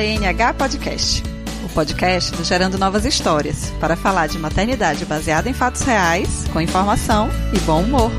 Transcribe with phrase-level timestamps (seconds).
[0.00, 1.22] GNH Podcast,
[1.62, 6.58] o podcast do Gerando Novas Histórias, para falar de maternidade baseada em fatos reais, com
[6.58, 8.10] informação e bom humor.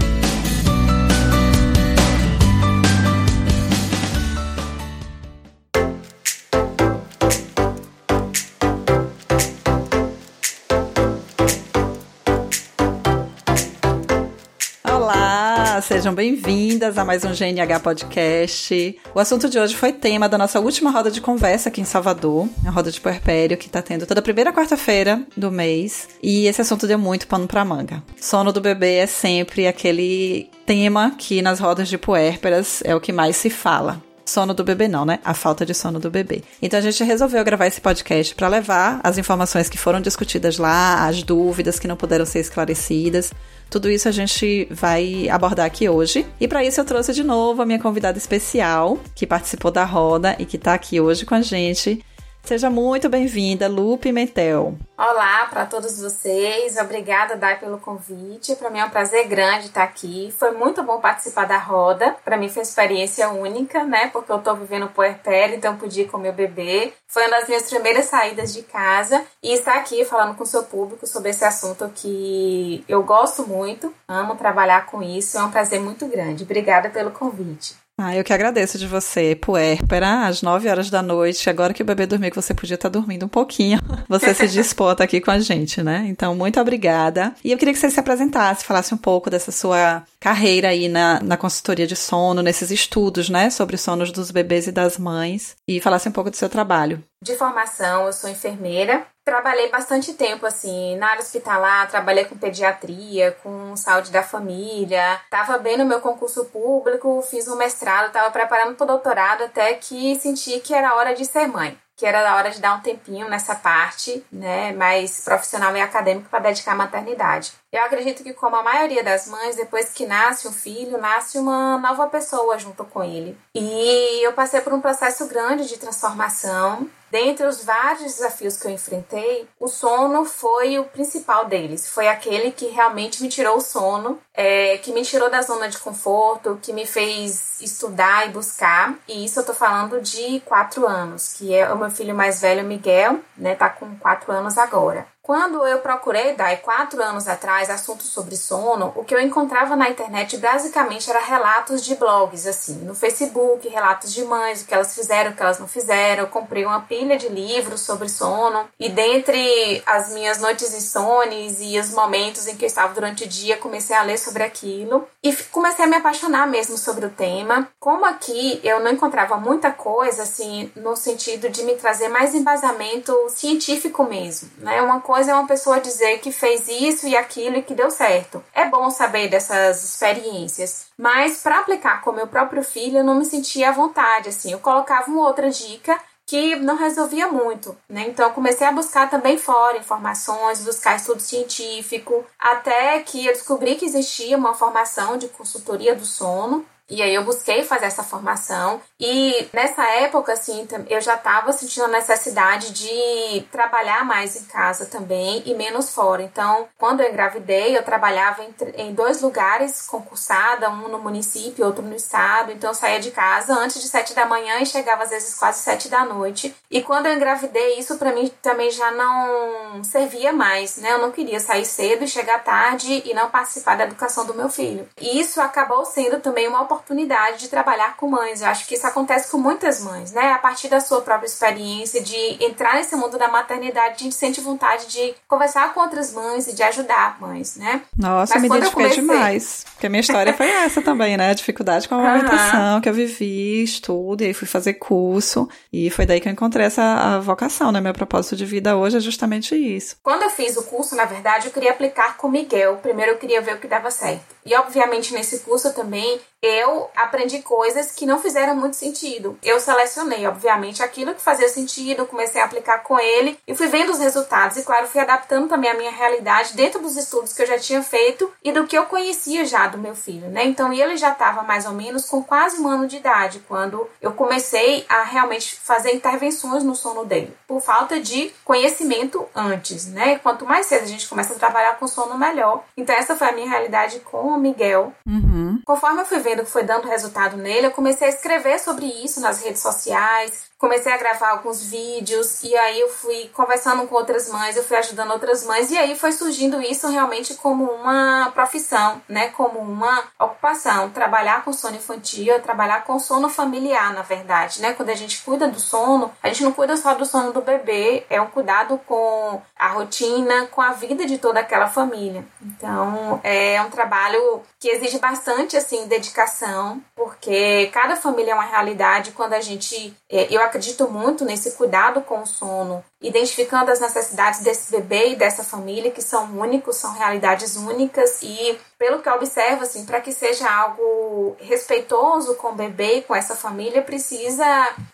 [15.92, 18.98] Sejam bem-vindas a mais um GNH Podcast.
[19.14, 22.48] O assunto de hoje foi tema da nossa última roda de conversa aqui em Salvador,
[22.66, 26.88] a roda de puerpério que tá tendo toda primeira quarta-feira do mês, e esse assunto
[26.88, 28.02] deu muito pano pra manga.
[28.16, 33.12] Sono do bebê é sempre aquele tema que nas rodas de puérperas é o que
[33.12, 35.20] mais se fala sono do bebê não, né?
[35.24, 36.44] A falta de sono do bebê.
[36.62, 41.08] Então a gente resolveu gravar esse podcast para levar as informações que foram discutidas lá,
[41.08, 43.32] as dúvidas que não puderam ser esclarecidas,
[43.72, 46.26] tudo isso a gente vai abordar aqui hoje.
[46.42, 50.36] E para isso eu trouxe de novo a minha convidada especial, que participou da roda
[50.38, 52.04] e que está aqui hoje com a gente,
[52.44, 54.76] Seja muito bem-vinda, Lu Pimentel.
[54.98, 58.56] Olá para todos vocês, obrigada, Dai, pelo convite.
[58.56, 60.34] Para mim é um prazer grande estar aqui.
[60.38, 62.16] Foi muito bom participar da roda.
[62.26, 64.08] Para mim foi uma experiência única, né?
[64.08, 66.92] Porque eu estou vivendo puerpério, então pude ir com meu bebê.
[67.08, 70.64] Foi uma das minhas primeiras saídas de casa e estar aqui falando com o seu
[70.64, 75.38] público sobre esse assunto que eu gosto muito, amo trabalhar com isso.
[75.38, 76.44] É um prazer muito grande.
[76.44, 77.76] Obrigada pelo convite.
[78.04, 81.86] Ah, eu que agradeço de você, puérpera, às 9 horas da noite, agora que o
[81.86, 85.30] bebê dormiu, que você podia estar dormindo um pouquinho, você se dispôs a aqui com
[85.30, 86.06] a gente, né?
[86.08, 87.36] Então, muito obrigada.
[87.44, 91.22] E eu queria que você se apresentasse, falasse um pouco dessa sua carreira aí na,
[91.22, 95.80] na consultoria de sono, nesses estudos, né, sobre sonos dos bebês e das mães, e
[95.80, 97.04] falasse um pouco do seu trabalho.
[97.24, 103.32] De formação, eu sou enfermeira, trabalhei bastante tempo assim na área hospitalar, trabalhei com pediatria,
[103.44, 108.76] com saúde da família, estava bem no meu concurso público, fiz um mestrado, estava preparando
[108.76, 112.50] para o doutorado até que senti que era hora de ser mãe que era hora
[112.50, 117.54] de dar um tempinho nessa parte, né, mais profissional e acadêmico para dedicar à maternidade.
[117.72, 121.78] Eu acredito que, como a maioria das mães, depois que nasce um filho, nasce uma
[121.78, 123.38] nova pessoa junto com ele.
[123.54, 126.90] E eu passei por um processo grande de transformação.
[127.12, 131.90] Dentre os vários desafios que eu enfrentei, o sono foi o principal deles.
[131.90, 135.78] Foi aquele que realmente me tirou o sono, é, que me tirou da zona de
[135.78, 138.96] conforto, que me fez estudar e buscar.
[139.10, 142.64] E isso eu tô falando de quatro anos, que é o meu filho mais velho,
[142.64, 143.56] Miguel, né?
[143.56, 145.06] Tá com quatro anos agora.
[145.32, 149.90] Quando eu procurei, Dai, quatro anos atrás, assuntos sobre sono, o que eu encontrava na
[149.90, 154.94] internet basicamente era relatos de blogs, assim, no Facebook, relatos de mães, o que elas
[154.94, 156.24] fizeram, o que elas não fizeram.
[156.24, 161.80] Eu comprei uma pilha de livros sobre sono e dentre as minhas noites insones e
[161.80, 165.34] os momentos em que eu estava durante o dia, comecei a ler sobre aquilo e
[165.50, 167.70] comecei a me apaixonar mesmo sobre o tema.
[167.80, 173.16] Como aqui eu não encontrava muita coisa, assim, no sentido de me trazer mais embasamento
[173.30, 174.82] científico mesmo, né?
[174.82, 178.44] Uma coisa é uma pessoa dizer que fez isso e aquilo e que deu certo.
[178.54, 183.26] É bom saber dessas experiências, mas para aplicar com meu próprio filho eu não me
[183.26, 184.52] sentia à vontade, assim.
[184.52, 188.06] Eu colocava uma outra dica que não resolvia muito, né?
[188.08, 193.86] Então comecei a buscar também fora informações, buscar estudo científico, até que eu descobri que
[193.86, 199.48] existia uma formação de consultoria do sono e aí eu busquei fazer essa formação e
[199.52, 205.42] nessa época assim, eu já estava sentindo a necessidade de trabalhar mais em casa também
[205.44, 206.22] e menos fora.
[206.22, 208.46] Então, quando eu engravidei, eu trabalhava
[208.78, 212.52] em, dois lugares concursada, um no município, outro no estado.
[212.52, 215.62] Então, eu saía de casa antes de sete da manhã e chegava às vezes quase
[215.62, 216.54] sete da noite.
[216.70, 220.92] E quando eu engravidei, isso para mim também já não servia mais, né?
[220.92, 224.50] Eu não queria sair cedo e chegar tarde e não participar da educação do meu
[224.50, 224.88] filho.
[225.00, 228.42] E isso acabou sendo também uma oportunidade de trabalhar com mães.
[228.42, 230.32] Eu acho que isso acontece com muitas mães, né?
[230.32, 234.40] A partir da sua própria experiência, de entrar nesse mundo da maternidade, a gente sente
[234.40, 237.82] vontade de conversar com outras mães e de ajudar mães, né?
[237.98, 239.02] Nossa, Mas me identifiquei comecei...
[239.02, 239.66] demais.
[239.74, 241.34] Porque a minha história foi essa também, né?
[241.34, 242.82] Dificuldade com a amamentação uhum.
[242.82, 245.50] que eu vivi, estudo, e aí fui fazer curso.
[245.72, 247.82] E foi daí que eu encontrei essa vocação, né?
[247.82, 249.98] Meu propósito de vida hoje é justamente isso.
[250.04, 252.78] Quando eu fiz o curso, na verdade, eu queria aplicar com o Miguel.
[252.78, 254.22] Primeiro eu queria ver o que dava certo.
[254.46, 259.38] E obviamente nesse curso também eu aprendi coisas que não fizeram muito sentido.
[259.44, 263.92] Eu selecionei, obviamente, aquilo que fazia sentido, comecei a aplicar com ele e fui vendo
[263.92, 264.58] os resultados.
[264.58, 267.84] E, claro, fui adaptando também a minha realidade dentro dos estudos que eu já tinha
[267.84, 270.44] feito e do que eu conhecia já do meu filho, né?
[270.46, 274.12] Então, ele já estava mais ou menos com quase um ano de idade quando eu
[274.14, 280.18] comecei a realmente fazer intervenções no sono dele, por falta de conhecimento antes, né?
[280.18, 282.64] Quanto mais cedo a gente começa a trabalhar com sono, melhor.
[282.76, 284.94] Então, essa foi a minha realidade com o Miguel.
[285.06, 285.62] Uhum.
[285.66, 289.20] Conforme eu fui vendo que foi dando resultado nele, eu comecei a escrever sobre isso
[289.22, 294.30] nas redes sociais, comecei a gravar alguns vídeos e aí eu fui conversando com outras
[294.30, 299.02] mães, eu fui ajudando outras mães e aí foi surgindo isso realmente como uma profissão,
[299.10, 304.74] né, como uma ocupação, trabalhar com sono infantil, trabalhar com sono familiar, na verdade, né?
[304.74, 308.06] Quando a gente cuida do sono, a gente não cuida só do sono do bebê,
[308.08, 312.24] é um cuidado com a rotina, com a vida de toda aquela família.
[312.40, 319.12] Então, é um trabalho que exige bastante assim dedicação, porque cada família é uma realidade.
[319.12, 324.42] Quando a gente, é, eu acredito muito nesse cuidado com o sono, identificando as necessidades
[324.42, 329.14] desse bebê e dessa família que são únicos, são realidades únicas e pelo que eu
[329.14, 334.44] observo, assim, para que seja algo respeitoso com o bebê e com essa família, precisa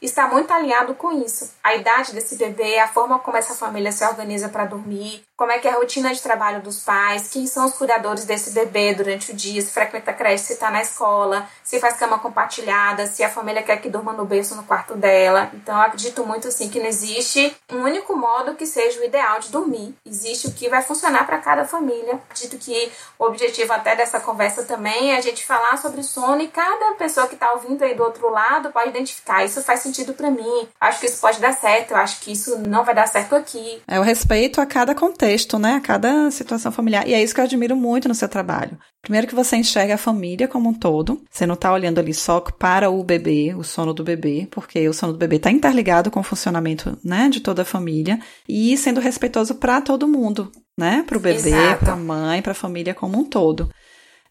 [0.01, 1.53] estar muito alinhado com isso.
[1.63, 5.59] A idade desse bebê, a forma como essa família se organiza para dormir, como é
[5.59, 9.31] que é a rotina de trabalho dos pais, quem são os cuidadores desse bebê durante
[9.31, 13.29] o dia, se frequenta creche, se está na escola, se faz cama compartilhada, se a
[13.29, 15.51] família quer que durma no berço no quarto dela.
[15.53, 19.39] Então, eu acredito muito, assim, que não existe um único modo que seja o ideal
[19.39, 19.95] de dormir.
[20.03, 22.15] Existe o que vai funcionar para cada família.
[22.15, 26.47] Acredito que o objetivo até dessa conversa também é a gente falar sobre sono e
[26.47, 29.45] cada pessoa que está ouvindo aí do outro lado pode identificar.
[29.45, 30.67] Isso faz sentido para mim.
[30.79, 31.91] Acho que isso pode dar certo.
[31.91, 33.81] Eu acho que isso não vai dar certo aqui.
[33.87, 35.75] É o respeito a cada contexto, né?
[35.75, 37.07] A cada situação familiar.
[37.07, 38.77] E é isso que eu admiro muito no seu trabalho.
[39.01, 41.21] Primeiro que você enxerga a família como um todo.
[41.31, 44.93] Você não está olhando ali só para o bebê, o sono do bebê, porque o
[44.93, 48.99] sono do bebê está interligado com o funcionamento, né, de toda a família e sendo
[48.99, 51.03] respeitoso para todo mundo né?
[51.07, 53.69] Para o bebê, para a mãe, para a família como um todo.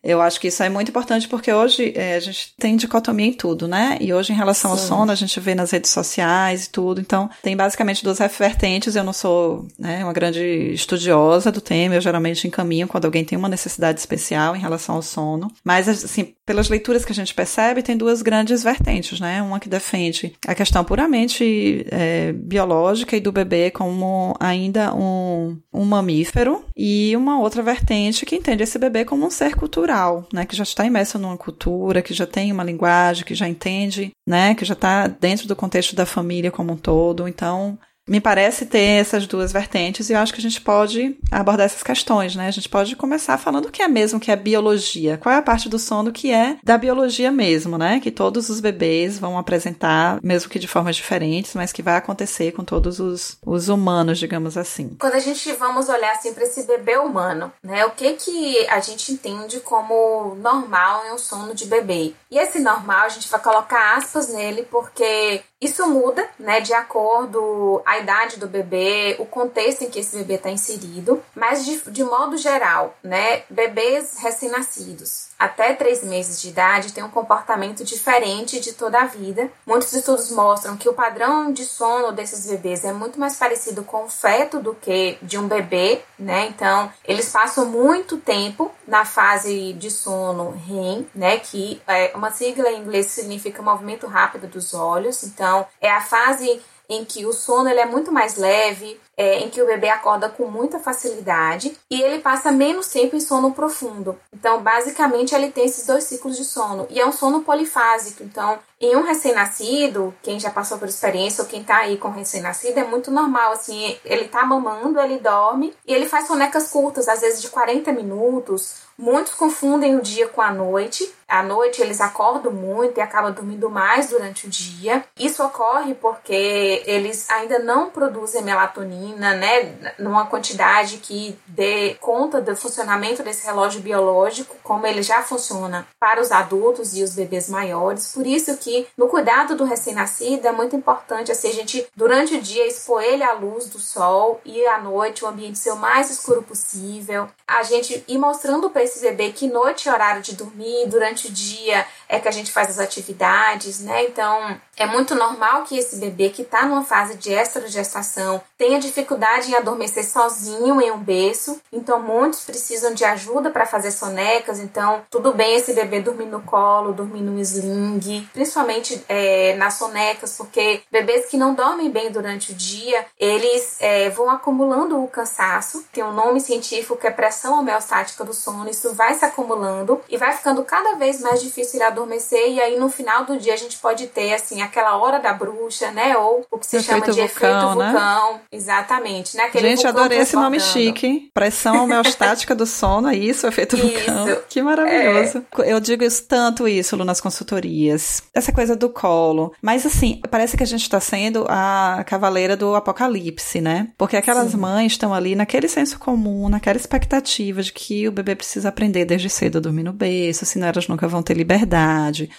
[0.06, 3.32] Eu acho que isso é muito importante porque hoje é, a gente tem dicotomia em
[3.32, 3.98] tudo, né?
[4.00, 4.81] E hoje, em relação Sim.
[4.81, 7.00] ao sono, a gente vê nas redes sociais e tudo.
[7.00, 8.94] Então, tem basicamente duas vertentes.
[8.94, 13.37] Eu não sou né, uma grande estudiosa do tema, eu geralmente encaminho quando alguém tem
[13.37, 15.50] uma necessidade especial em relação ao sono.
[15.64, 19.43] Mas, assim, pelas leituras que a gente percebe, tem duas grandes vertentes, né?
[19.43, 25.84] Uma que defende a questão puramente é, biológica e do bebê como ainda um, um
[25.84, 30.46] mamífero, e uma outra vertente que entende esse bebê como um ser cultural, né?
[30.46, 34.54] Que já está imerso numa cultura, que já tem uma linguagem, que já entende, né?
[34.54, 37.26] Que já está dentro do contexto da família como um todo.
[37.26, 37.76] Então,
[38.08, 41.82] me parece ter essas duas vertentes e eu acho que a gente pode abordar essas
[41.82, 42.47] questões, né?
[42.47, 45.19] A gente pode começar falando o que é mesmo que é biologia.
[45.19, 47.99] Qual é a parte do sono que é da biologia mesmo, né?
[48.00, 52.53] Que todos os bebês vão apresentar, mesmo que de formas diferentes, mas que vai acontecer
[52.53, 54.97] com todos os, os humanos, digamos assim.
[55.00, 57.85] Quando a gente vamos olhar assim para esse bebê humano, né?
[57.87, 62.14] O que que a gente entende como normal em um sono de bebê?
[62.31, 67.81] E esse normal a gente vai colocar aspas nele porque isso muda, né, de acordo
[67.87, 72.05] a idade do bebê, o contexto em que esse bebê está inserido, mas de, de
[72.05, 78.73] modo geral, né, bebês recém-nascidos até três meses de idade têm um comportamento diferente de
[78.73, 79.50] toda a vida.
[79.67, 84.05] Muitos estudos mostram que o padrão de sono desses bebês é muito mais parecido com
[84.05, 86.47] o feto do que de um bebê, né?
[86.47, 91.38] Então, eles passam muito tempo na fase de sono REM, né?
[91.38, 95.23] Que é uma sigla em inglês significa movimento rápido dos olhos.
[95.23, 99.48] Então, é a fase em que o sono ele é muito mais leve, é, em
[99.48, 104.18] que o bebê acorda com muita facilidade e ele passa menos tempo em sono profundo.
[104.32, 108.22] Então, basicamente, ele tem esses dois ciclos de sono e é um sono polifásico.
[108.22, 112.79] Então, em um recém-nascido, quem já passou por experiência ou quem tá aí com recém-nascido,
[112.79, 117.20] é muito normal, assim, ele tá mamando, ele dorme e ele faz sonecas curtas, às
[117.22, 118.86] vezes de 40 minutos.
[118.98, 121.10] Muitos confundem o dia com a noite.
[121.29, 125.05] À noite eles acordam muito e acabam dormindo mais durante o dia.
[125.19, 132.55] Isso ocorre porque eles ainda não produzem melatonina, né, numa quantidade que dê conta do
[132.55, 138.13] funcionamento desse relógio biológico, como ele já funciona para os adultos e os bebês maiores.
[138.13, 142.34] Por isso que que no cuidado do recém-nascido é muito importante assim, a gente, durante
[142.34, 145.77] o dia, expor ele à luz do sol e à noite o ambiente ser o
[145.77, 147.29] mais escuro possível.
[147.46, 151.31] A gente ir mostrando para esse bebê que noite é horário de dormir, durante o
[151.31, 154.05] dia é que a gente faz as atividades, né?
[154.05, 159.51] Então, é muito normal que esse bebê que está numa fase de estrogestação tenha dificuldade
[159.51, 161.60] em adormecer sozinho em um berço.
[161.72, 164.58] Então, muitos precisam de ajuda para fazer sonecas.
[164.58, 170.36] Então, tudo bem esse bebê dormir no colo, dormir no sling, principalmente é, nas sonecas,
[170.36, 175.84] porque bebês que não dormem bem durante o dia, eles é, vão acumulando o cansaço.
[175.93, 178.69] Tem um nome científico que é pressão homeostática do sono.
[178.69, 182.79] Isso vai se acumulando e vai ficando cada vez mais difícil ir adormecer e aí
[182.79, 186.17] no final do dia a gente pode ter assim aquela hora da bruxa, né?
[186.17, 187.91] Ou o que se efeito chama de vulcão, efeito né?
[187.91, 189.44] vulcão, exatamente, né?
[189.44, 191.31] Aquele Gente, adorei esse nome chique.
[191.32, 193.86] Pressão homeostática do sono, é isso, efeito Isso.
[193.86, 194.43] vulcão.
[194.48, 195.44] Que maravilhoso.
[195.65, 198.22] Eu digo isso tanto isso, Lu, nas consultorias.
[198.34, 199.53] Essa coisa do colo.
[199.62, 203.88] Mas assim, parece que a gente tá sendo a cavaleira do apocalipse, né?
[203.96, 208.69] Porque aquelas mães estão ali naquele senso comum, naquela expectativa de que o bebê precisa
[208.69, 211.85] aprender desde cedo a dormir no berço, senão elas nunca vão ter liberdade.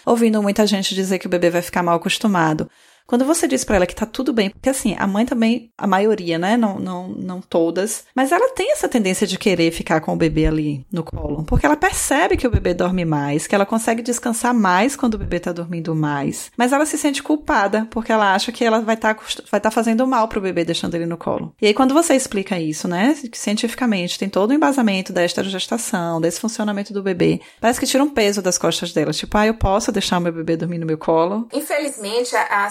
[0.06, 2.70] Ouvindo muita gente dizer que o bebê vai ficar mal acostumado.
[3.08, 5.88] Quando você diz pra ela que tá tudo bem, porque assim, a mãe também, a
[5.88, 10.14] maioria, né, não, não, não todas, mas ela tem essa tendência de querer ficar com
[10.14, 13.66] o bebê ali no colo, porque ela percebe que o bebê dorme mais, que ela
[13.66, 18.12] consegue descansar mais quando o bebê tá dormindo mais, mas ela se sente culpada, porque
[18.12, 19.18] ela acha que ela vai estar
[19.50, 21.56] vai tá fazendo mal pro bebê deixando ele no colo.
[21.62, 26.42] E aí quando você explica isso, né, cientificamente tem todo o embasamento da esterogestação, desse
[26.42, 29.92] funcionamento do bebê, parece que tira um peso das costas dela, tipo, ah, eu posso
[29.94, 32.66] deixar o meu bebê dormir no meu colo, Infelizmente, a-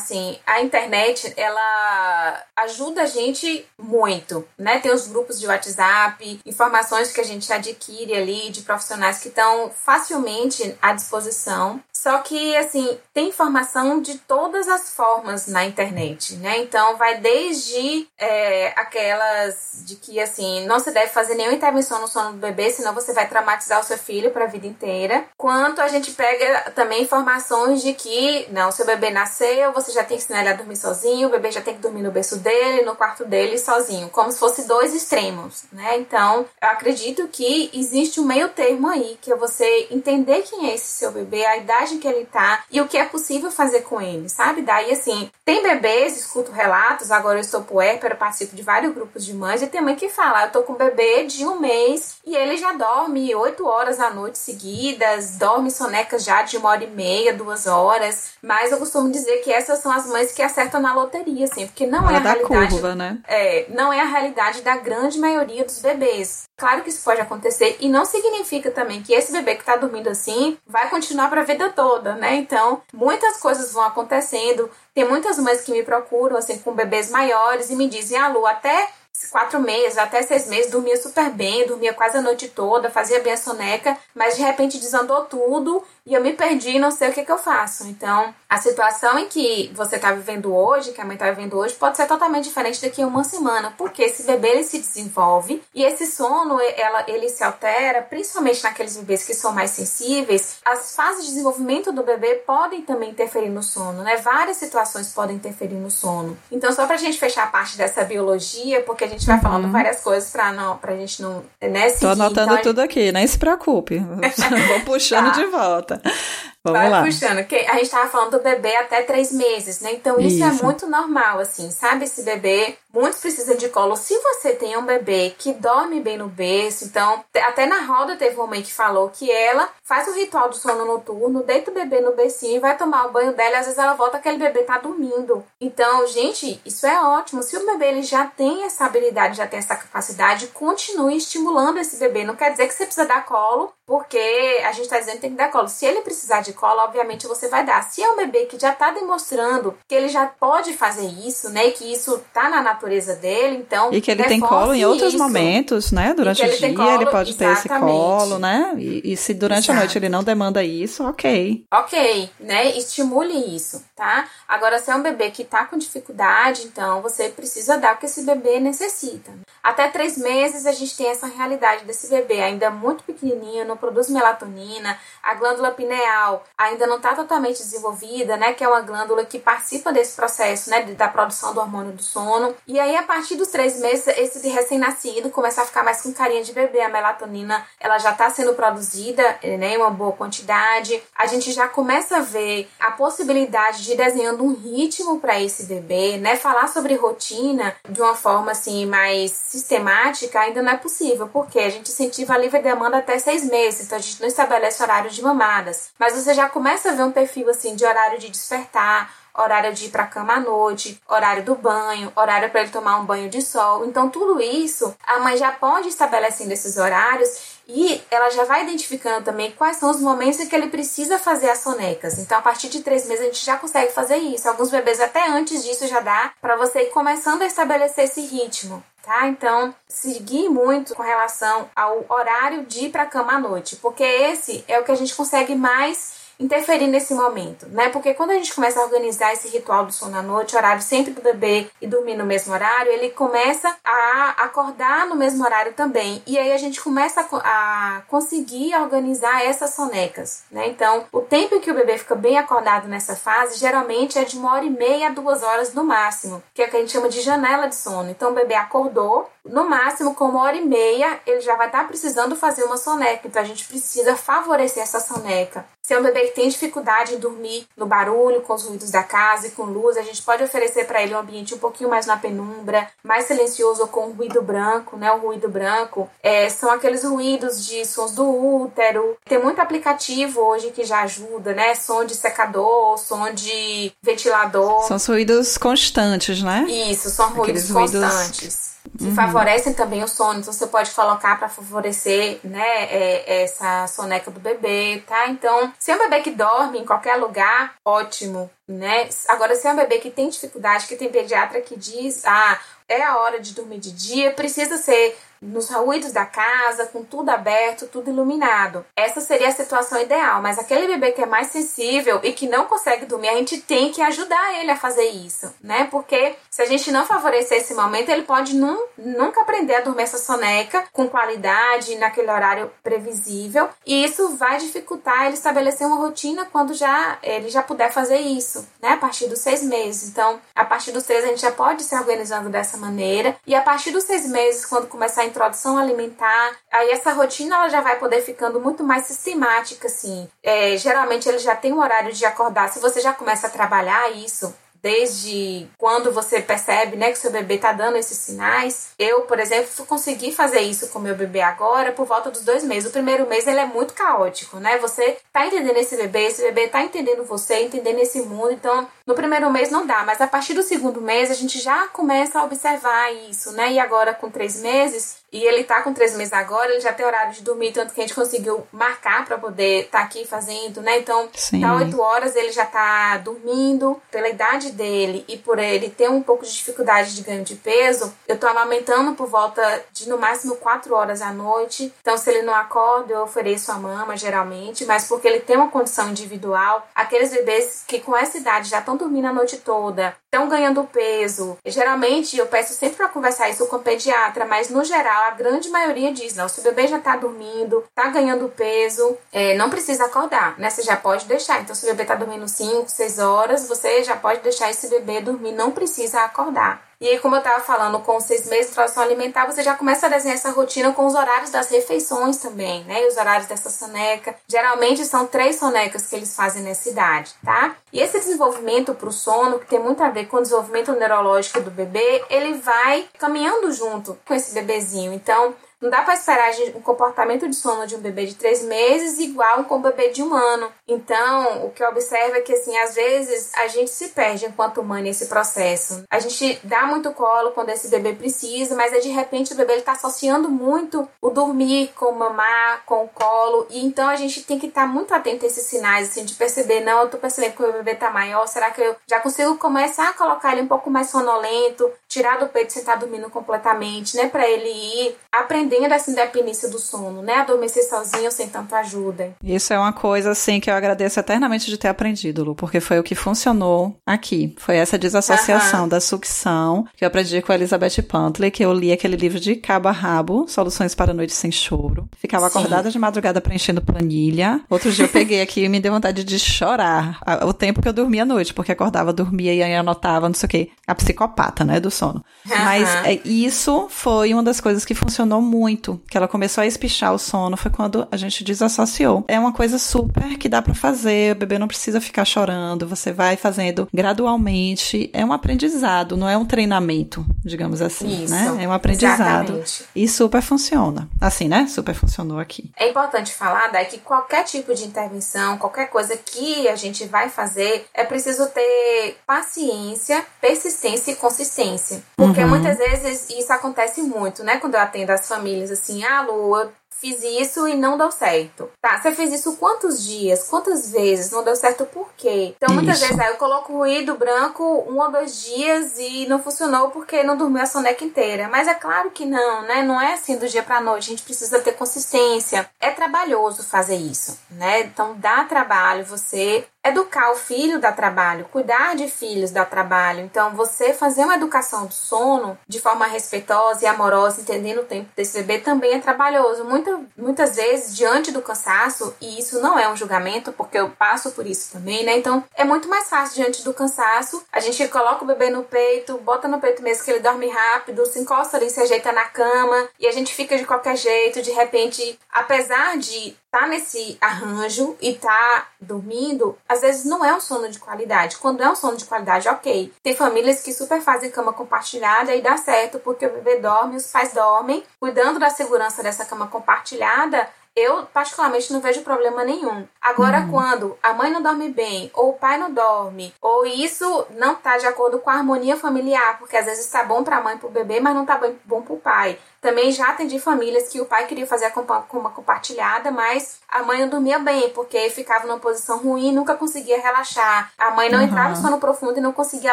[0.47, 4.78] a internet, ela ajuda a gente muito, né?
[4.80, 9.71] Tem os grupos de WhatsApp, informações que a gente adquire ali de profissionais que estão
[9.71, 11.80] facilmente à disposição.
[12.07, 16.59] Só que, assim, tem informação de todas as formas na internet, né?
[16.59, 22.07] Então, vai desde é, aquelas de que, assim, não se deve fazer nenhuma intervenção no
[22.07, 25.25] sono do bebê, senão você vai traumatizar o seu filho para a vida inteira.
[25.37, 30.17] Quanto a gente pega também informações de que, não, seu bebê nasceu, você já tem
[30.17, 32.83] que ensinar ele a dormir sozinho, o bebê já tem que dormir no berço dele,
[32.83, 34.11] no quarto dele, sozinho.
[34.11, 35.99] Como se fosse dois extremos, né?
[35.99, 40.75] Então, eu acredito que existe um meio termo aí, que é você entender quem é
[40.77, 44.00] esse seu bebê, a idade que ele tá e o que é possível fazer com
[44.00, 44.62] ele, sabe?
[44.62, 49.25] Daí, assim, tem bebês, escuto relatos, agora eu estou puérpera, eu participo de vários grupos
[49.25, 52.17] de mães, e tem mãe que fala, eu tô com um bebê de um mês
[52.25, 56.85] e ele já dorme oito horas à noite seguidas, dorme sonecas já de uma hora
[56.85, 60.81] e meia, duas horas, mas eu costumo dizer que essas são as mães que acertam
[60.81, 63.19] na loteria, assim, porque não é a da realidade curva, né?
[63.26, 66.47] é, não é a realidade da grande maioria dos bebês.
[66.57, 70.09] Claro que isso pode acontecer e não significa também que esse bebê que tá dormindo
[70.09, 72.37] assim vai continuar para a vida toda, né?
[72.37, 74.71] Então, muitas coisas vão acontecendo.
[74.95, 78.47] Tem muitas mães que me procuram assim com bebês maiores e me dizem: "Ah, Lu,
[78.47, 78.88] até
[79.31, 83.33] quatro meses, até seis meses, dormia super bem, dormia quase a noite toda, fazia bem
[83.33, 87.13] a soneca, mas de repente desandou tudo e eu me perdi e não sei o
[87.13, 87.87] que, que eu faço.
[87.89, 91.75] Então, a situação em que você está vivendo hoje, que a mãe está vivendo hoje,
[91.75, 95.83] pode ser totalmente diferente daqui a uma semana, porque esse bebê ele se desenvolve e
[95.85, 100.59] esse sono ela, ele se altera, principalmente naqueles bebês que são mais sensíveis.
[100.65, 104.17] As fases de desenvolvimento do bebê podem também interferir no sono, né?
[104.19, 106.37] Várias situações podem interferir no sono.
[106.53, 110.01] Então, só pra gente fechar a parte dessa biologia, porque a gente vai falando várias
[110.01, 111.43] coisas pra, não, pra gente não.
[111.61, 112.01] Né, seguir.
[112.01, 113.99] Tô anotando Então, tudo aqui, nem se preocupe.
[114.69, 115.31] Vou puxando Tá.
[115.33, 115.96] de volta.
[116.03, 116.17] Grüße.
[116.73, 117.02] Vamos Vai lá.
[117.02, 119.92] puxando, que a gente tava falando do bebê até três meses, né?
[119.92, 120.64] Então isso, é Isso.
[120.64, 122.04] muito normal, assim, sabe?
[122.04, 123.96] Esse bebê, muitos precisam de colo.
[123.96, 128.37] Se você tem um bebê que dorme bem no berço, então, até na roda teve
[128.37, 132.00] uma mãe que falou que ela faz o ritual do sono noturno, deita o bebê
[132.00, 134.78] no bercinho, vai tomar o banho dela e às vezes ela volta aquele bebê tá
[134.78, 135.44] dormindo.
[135.61, 137.42] Então, gente, isso é ótimo.
[137.42, 141.96] Se o bebê ele já tem essa habilidade, já tem essa capacidade, continue estimulando esse
[141.99, 142.25] bebê.
[142.25, 145.30] Não quer dizer que você precisa dar colo, porque a gente tá dizendo que tem
[145.30, 145.68] que dar colo.
[145.68, 147.83] Se ele precisar de colo, obviamente você vai dar.
[147.85, 151.71] Se é um bebê que já tá demonstrando que ele já pode fazer isso, né,
[151.71, 155.23] que isso tá na natureza dele, então E que ele tem colo em outros isso.
[155.23, 156.13] momentos, né?
[156.15, 157.93] Durante o ele dia ele colo, pode ter esse exatamente.
[157.93, 158.75] colo, né?
[158.79, 159.79] E, e se durante a Exato.
[159.79, 161.65] noite ele não demanda isso, ok.
[161.73, 162.77] Ok, né?
[162.77, 164.27] Estimule isso, tá?
[164.49, 168.07] Agora, se é um bebê que tá com dificuldade, então você precisa dar o que
[168.07, 169.31] esse bebê necessita.
[169.63, 174.09] Até três meses a gente tem essa realidade desse bebê ainda muito pequenininho, não produz
[174.09, 178.53] melatonina, a glândula pineal ainda não está totalmente desenvolvida, né?
[178.53, 180.83] Que é uma glândula que participa desse processo, né?
[180.83, 182.55] Da produção do hormônio do sono.
[182.67, 186.43] E aí, a partir dos três meses, esse recém-nascido começa a ficar mais com carinha
[186.43, 186.81] de bebê.
[186.81, 189.75] A melatonina, ela já está sendo produzida, né?
[189.75, 191.03] Em uma boa quantidade.
[191.17, 195.65] A gente já começa a ver a possibilidade de ir desenhando um ritmo para esse
[195.65, 196.37] bebê, né?
[196.37, 201.71] Falar sobre rotina de uma forma, assim, mais sistemática ainda não é possível, porque a
[201.71, 205.23] gente incentiva a livre demanda até seis meses, então a gente não estabelece horário de
[205.23, 205.91] mamadas.
[205.99, 209.87] Mas você já começa a ver um perfil, assim, de horário de despertar, horário de
[209.87, 213.43] ir para cama à noite, horário do banho, horário para ele tomar um banho de
[213.43, 213.85] sol.
[213.85, 219.25] Então tudo isso a mãe já pode estabelecendo esses horários e ela já vai identificando
[219.25, 222.19] também quais são os momentos em que ele precisa fazer as sonecas.
[222.19, 224.49] Então a partir de três meses a gente já consegue fazer isso.
[224.49, 228.83] Alguns bebês até antes disso já dá para você ir começando a estabelecer esse ritmo.
[229.02, 229.28] Tá?
[229.28, 234.64] Então, seguir muito com relação ao horário de ir para cama à noite, porque esse
[234.66, 237.88] é o que a gente consegue mais interferir nesse momento, né?
[237.88, 241.12] Porque quando a gente começa a organizar esse ritual do sono à noite, horário sempre
[241.12, 246.23] do bebê e dormir no mesmo horário, ele começa a acordar no mesmo horário também.
[246.26, 250.69] E aí a gente começa a, conseguir organizar essas sonecas, né?
[250.69, 254.38] Então, o tempo em que o bebê fica bem acordado nessa fase, geralmente é de
[254.38, 256.93] uma hora e meia a duas horas no máximo, que é o que a gente
[256.93, 258.11] chama de janela de sono.
[258.11, 261.87] Então, o bebê acordou, no máximo, com uma hora e meia, ele já vai estar
[261.87, 263.26] precisando fazer uma soneca.
[263.26, 265.64] Então, a gente precisa favorecer essa soneca.
[265.83, 269.02] Se é um bebê que tem dificuldade em dormir no barulho, com os ruídos da
[269.02, 272.06] casa e com luz, a gente pode oferecer para ele um ambiente um pouquinho mais
[272.06, 275.11] na penumbra, mais silencioso com ruído branco, né?
[275.12, 279.16] O ruído branco é, são aqueles ruídos de sons do útero.
[279.25, 281.75] Tem muito aplicativo hoje que já ajuda, né?
[281.75, 284.83] Som de secador, som de ventilador.
[284.83, 286.66] São ruídos constantes, né?
[286.68, 288.75] Isso, são ruídos Aqueles constantes.
[288.97, 289.15] Que uhum.
[289.15, 290.41] favorecem também o sono.
[290.41, 295.29] Então você pode colocar para favorecer, né, é, essa soneca do bebê, tá?
[295.29, 299.09] Então, se é um bebê que dorme em qualquer lugar, ótimo, né?
[299.29, 303.03] Agora, se é um bebê que tem dificuldade, que tem pediatra que diz, ah, é
[303.03, 307.87] a hora de dormir de dia, precisa ser nos ruídos da casa, com tudo aberto,
[307.87, 308.85] tudo iluminado.
[308.97, 312.66] Essa seria a situação ideal, mas aquele bebê que é mais sensível e que não
[312.66, 315.88] consegue dormir, a gente tem que ajudar ele a fazer isso, né?
[315.90, 320.19] Porque se a gente não favorecer esse momento, ele pode nunca aprender a dormir essa
[320.19, 326.75] soneca com qualidade, naquele horário previsível, e isso vai dificultar ele estabelecer uma rotina quando
[326.75, 328.90] já ele já puder fazer isso, né?
[328.90, 330.09] A partir dos seis meses.
[330.09, 333.61] Então, a partir dos três a gente já pode se organizando dessa maneira, e a
[333.61, 337.99] partir dos seis meses, quando começar a introdução alimentar, aí essa rotina ela já vai
[337.99, 340.28] poder ficando muito mais sistemática, assim.
[340.42, 342.68] É, geralmente ele já tem um horário de acordar.
[342.68, 344.54] Se você já começa a trabalhar isso,
[344.87, 348.90] desde quando você percebe, né, que seu bebê tá dando esses sinais.
[348.97, 352.88] Eu, por exemplo, consegui fazer isso com meu bebê agora por volta dos dois meses.
[352.88, 354.78] O primeiro mês ele é muito caótico, né?
[354.78, 358.52] Você tá entendendo esse bebê, esse bebê tá entendendo você, entendendo esse mundo.
[358.52, 361.88] Então, no primeiro mês não dá, mas a partir do segundo mês a gente já
[361.88, 363.73] começa a observar isso, né?
[363.73, 367.05] E agora com três meses e ele tá com três meses agora, ele já tem
[367.05, 370.81] horário de dormir, tanto que a gente conseguiu marcar para poder estar tá aqui fazendo,
[370.81, 370.99] né?
[370.99, 371.61] Então, Sim.
[371.61, 374.01] tá oito horas, ele já tá dormindo.
[374.11, 378.15] Pela idade dele e por ele ter um pouco de dificuldade de ganho de peso,
[378.29, 381.93] eu tô amamentando por volta de no máximo quatro horas à noite.
[382.01, 385.71] Então, se ele não acorda, eu ofereço a mama, geralmente, mas porque ele tem uma
[385.71, 390.49] condição individual, aqueles bebês que com essa idade já estão dormindo a noite toda, estão
[390.49, 391.57] ganhando peso.
[391.65, 395.69] Geralmente, eu peço sempre para conversar isso com o pediatra, mas no geral, a grande
[395.71, 400.05] maioria diz: não, se o bebê já tá dormindo, tá ganhando peso, é, não precisa
[400.05, 400.69] acordar, né?
[400.69, 401.61] Você já pode deixar.
[401.61, 405.20] Então, se o bebê tá dormindo 5, 6 horas, você já pode deixar esse bebê
[405.20, 406.87] dormir, não precisa acordar.
[406.98, 410.07] E aí, como eu estava falando, com seis meses de introdução alimentar, você já começa
[410.07, 413.02] a desenhar essa rotina com os horários das refeições também, né?
[413.02, 414.35] E os horários dessa soneca.
[414.48, 417.76] Geralmente são três sonecas que eles fazem nessa idade, tá?
[417.92, 421.61] E esse desenvolvimento para o sono, que tem muito a ver com o desenvolvimento neurológico
[421.61, 425.12] do bebê, ele vai caminhando junto com esse bebezinho.
[425.12, 429.18] Então, não dá para esperar um comportamento de sono de um bebê de três meses
[429.18, 430.70] igual com um bebê de um ano.
[430.88, 434.83] Então, o que eu observo é que, assim, às vezes a gente se perde enquanto
[434.83, 436.05] mãe nesse processo.
[436.11, 439.75] A gente dá muito colo quando esse bebê precisa, mas aí, de repente o bebê
[439.75, 443.66] está associando muito o dormir com o mamar, com o colo.
[443.70, 446.35] E então a gente tem que estar tá muito atento a esses sinais, assim, de
[446.35, 449.18] perceber, não, eu tô percebendo que o meu bebê tá maior, será que eu já
[449.20, 453.29] consigo começar a colocar ele um pouco mais sonolento, tirar do peito e sentar dormindo
[453.29, 454.29] completamente, né?
[454.29, 457.35] Para ele ir aprendendo essa independência do sono, né?
[457.35, 459.35] Adormecer sozinho sem tanta ajuda.
[459.42, 462.99] Isso é uma coisa, assim, que eu agradeço eternamente de ter aprendido, Lu, porque foi
[462.99, 464.55] o que funcionou aqui.
[464.59, 465.89] Foi essa desassociação uhum.
[465.89, 469.57] da sucção que eu aprendi com a Elizabeth Pantley, que eu li aquele livro de
[469.57, 472.09] cabo a rabo, Soluções para Noites Sem Choro.
[472.19, 472.59] Ficava Sim.
[472.59, 474.61] acordada de madrugada preenchendo planilha.
[474.69, 477.93] Outro dia eu peguei aqui e me deu vontade de chorar o tempo que eu
[477.93, 480.71] dormia à noite, porque acordava, dormia e aí anotava, não sei o quê.
[480.87, 482.25] A psicopata, né, do sono.
[482.49, 482.57] Uhum.
[482.65, 487.12] Mas é, isso foi uma das coisas que funcionou muito, que ela começou a espichar
[487.12, 489.25] o sono, foi quando a gente desassociou.
[489.29, 493.12] É uma coisa super que dá para fazer, o bebê não precisa ficar chorando, você
[493.12, 495.09] vai fazendo gradualmente.
[495.12, 498.64] É um aprendizado, não é um treinamento, digamos assim, isso, né?
[498.64, 499.44] É um aprendizado.
[499.44, 499.85] Exatamente.
[499.94, 501.09] E super funciona.
[501.20, 501.68] Assim, né?
[501.68, 502.68] Super funcionou aqui.
[502.76, 507.29] É importante falar, Dai, que qualquer tipo de intervenção, qualquer coisa que a gente vai
[507.29, 512.02] fazer, é preciso ter paciência, persistência e consistência.
[512.16, 512.48] Porque uhum.
[512.48, 514.57] muitas vezes isso acontece muito, né?
[514.57, 518.70] Quando eu atendo as famílias assim, ah, Lu, eu fiz isso e não deu certo.
[518.80, 520.48] Tá, você fez isso quantos dias?
[520.48, 521.30] Quantas vezes?
[521.30, 522.54] Não deu certo por quê?
[522.56, 523.06] Então, muitas isso.
[523.06, 527.37] vezes aí eu coloco ruído branco um ou dois dias e não funcionou porque não
[527.37, 528.48] dormiu a soneca inteira.
[528.48, 529.82] Mas é claro que não, né?
[529.82, 531.06] Não é assim do dia pra noite.
[531.06, 532.68] A gente precisa ter consistência.
[532.80, 534.80] É trabalhoso fazer isso, né?
[534.80, 540.20] Então, dá trabalho você Educar o filho dá trabalho, cuidar de filhos dá trabalho.
[540.20, 545.09] Então, você fazer uma educação do sono de forma respeitosa e amorosa, entendendo o tempo
[545.16, 546.64] desse bebê, também é trabalhoso.
[546.64, 551.33] Muita, muitas vezes, diante do cansaço, e isso não é um julgamento, porque eu passo
[551.33, 552.16] por isso também, né?
[552.18, 554.44] Então, é muito mais fácil diante do cansaço.
[554.53, 558.07] A gente coloca o bebê no peito, bota no peito mesmo que ele dorme rápido,
[558.07, 561.42] se encosta ali, se ajeita na cama, e a gente fica de qualquer jeito.
[561.42, 567.40] De repente, apesar de tá nesse arranjo e tá dormindo, às vezes não é um
[567.40, 568.37] sono de qualidade.
[568.37, 569.90] Quando é um sono de qualidade, ok.
[570.03, 574.09] Tem famílias que super fazem cama compartilhada e dá certo, porque o bebê dorme, os
[574.09, 579.87] pais dormem, cuidando da segurança dessa cama compartilhada, eu, particularmente, não vejo problema nenhum.
[580.01, 580.51] Agora, uhum.
[580.51, 584.79] quando a mãe não dorme bem, ou o pai não dorme, ou isso não tá
[584.79, 587.69] de acordo com a harmonia familiar, porque às vezes tá bom pra mãe e pro
[587.69, 589.38] bebê, mas não tá bom pro pai.
[589.61, 591.73] Também já atendi famílias que o pai queria fazer a
[592.12, 596.55] uma compartilhada, mas a mãe não dormia bem, porque ficava numa posição ruim e nunca
[596.55, 597.73] conseguia relaxar.
[597.77, 598.25] A mãe não uhum.
[598.25, 599.73] entrava no sono profundo e não conseguia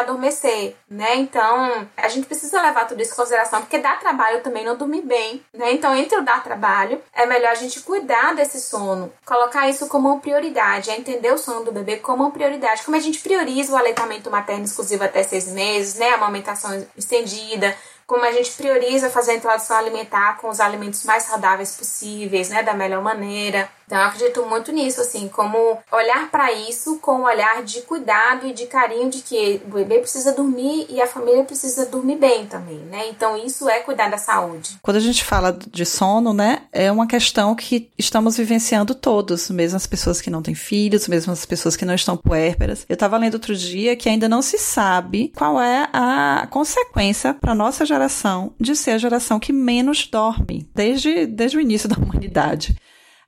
[0.00, 1.16] adormecer, né?
[1.16, 5.02] Então, a gente precisa levar tudo isso em consideração, porque dá trabalho também não dormir
[5.02, 5.72] bem, né?
[5.72, 10.08] Então, entre o dar trabalho, é melhor a gente cuidar desse sono, colocar isso como
[10.08, 13.72] uma prioridade, é entender o sono do bebê como uma prioridade, como a gente prioriza
[13.72, 16.10] o aleitamento materno exclusivo até seis meses, né?
[16.10, 21.24] A amamentação estendida, como a gente prioriza fazer a introdução alimentar com os alimentos mais
[21.24, 23.68] saudáveis possíveis, né, da melhor maneira.
[23.94, 28.44] Então, eu acredito muito nisso, assim, como olhar para isso com um olhar de cuidado
[28.44, 32.44] e de carinho de que o bebê precisa dormir e a família precisa dormir bem
[32.44, 33.08] também, né?
[33.08, 34.78] Então, isso é cuidar da saúde.
[34.82, 39.76] Quando a gente fala de sono, né, é uma questão que estamos vivenciando todos, mesmo
[39.76, 42.84] as pessoas que não têm filhos, mesmo as pessoas que não estão puérperas.
[42.88, 47.54] Eu estava lendo outro dia que ainda não se sabe qual é a consequência para
[47.54, 52.74] nossa geração de ser a geração que menos dorme desde, desde o início da humanidade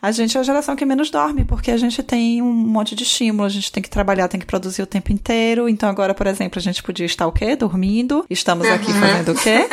[0.07, 3.03] a gente é a geração que menos dorme, porque a gente tem um monte de
[3.03, 5.69] estímulo, a gente tem que trabalhar, tem que produzir o tempo inteiro.
[5.69, 7.57] Então agora, por exemplo, a gente podia estar o quê?
[7.57, 8.25] Dormindo.
[8.31, 9.01] Estamos aqui uhum.
[9.01, 9.67] fazendo o quê?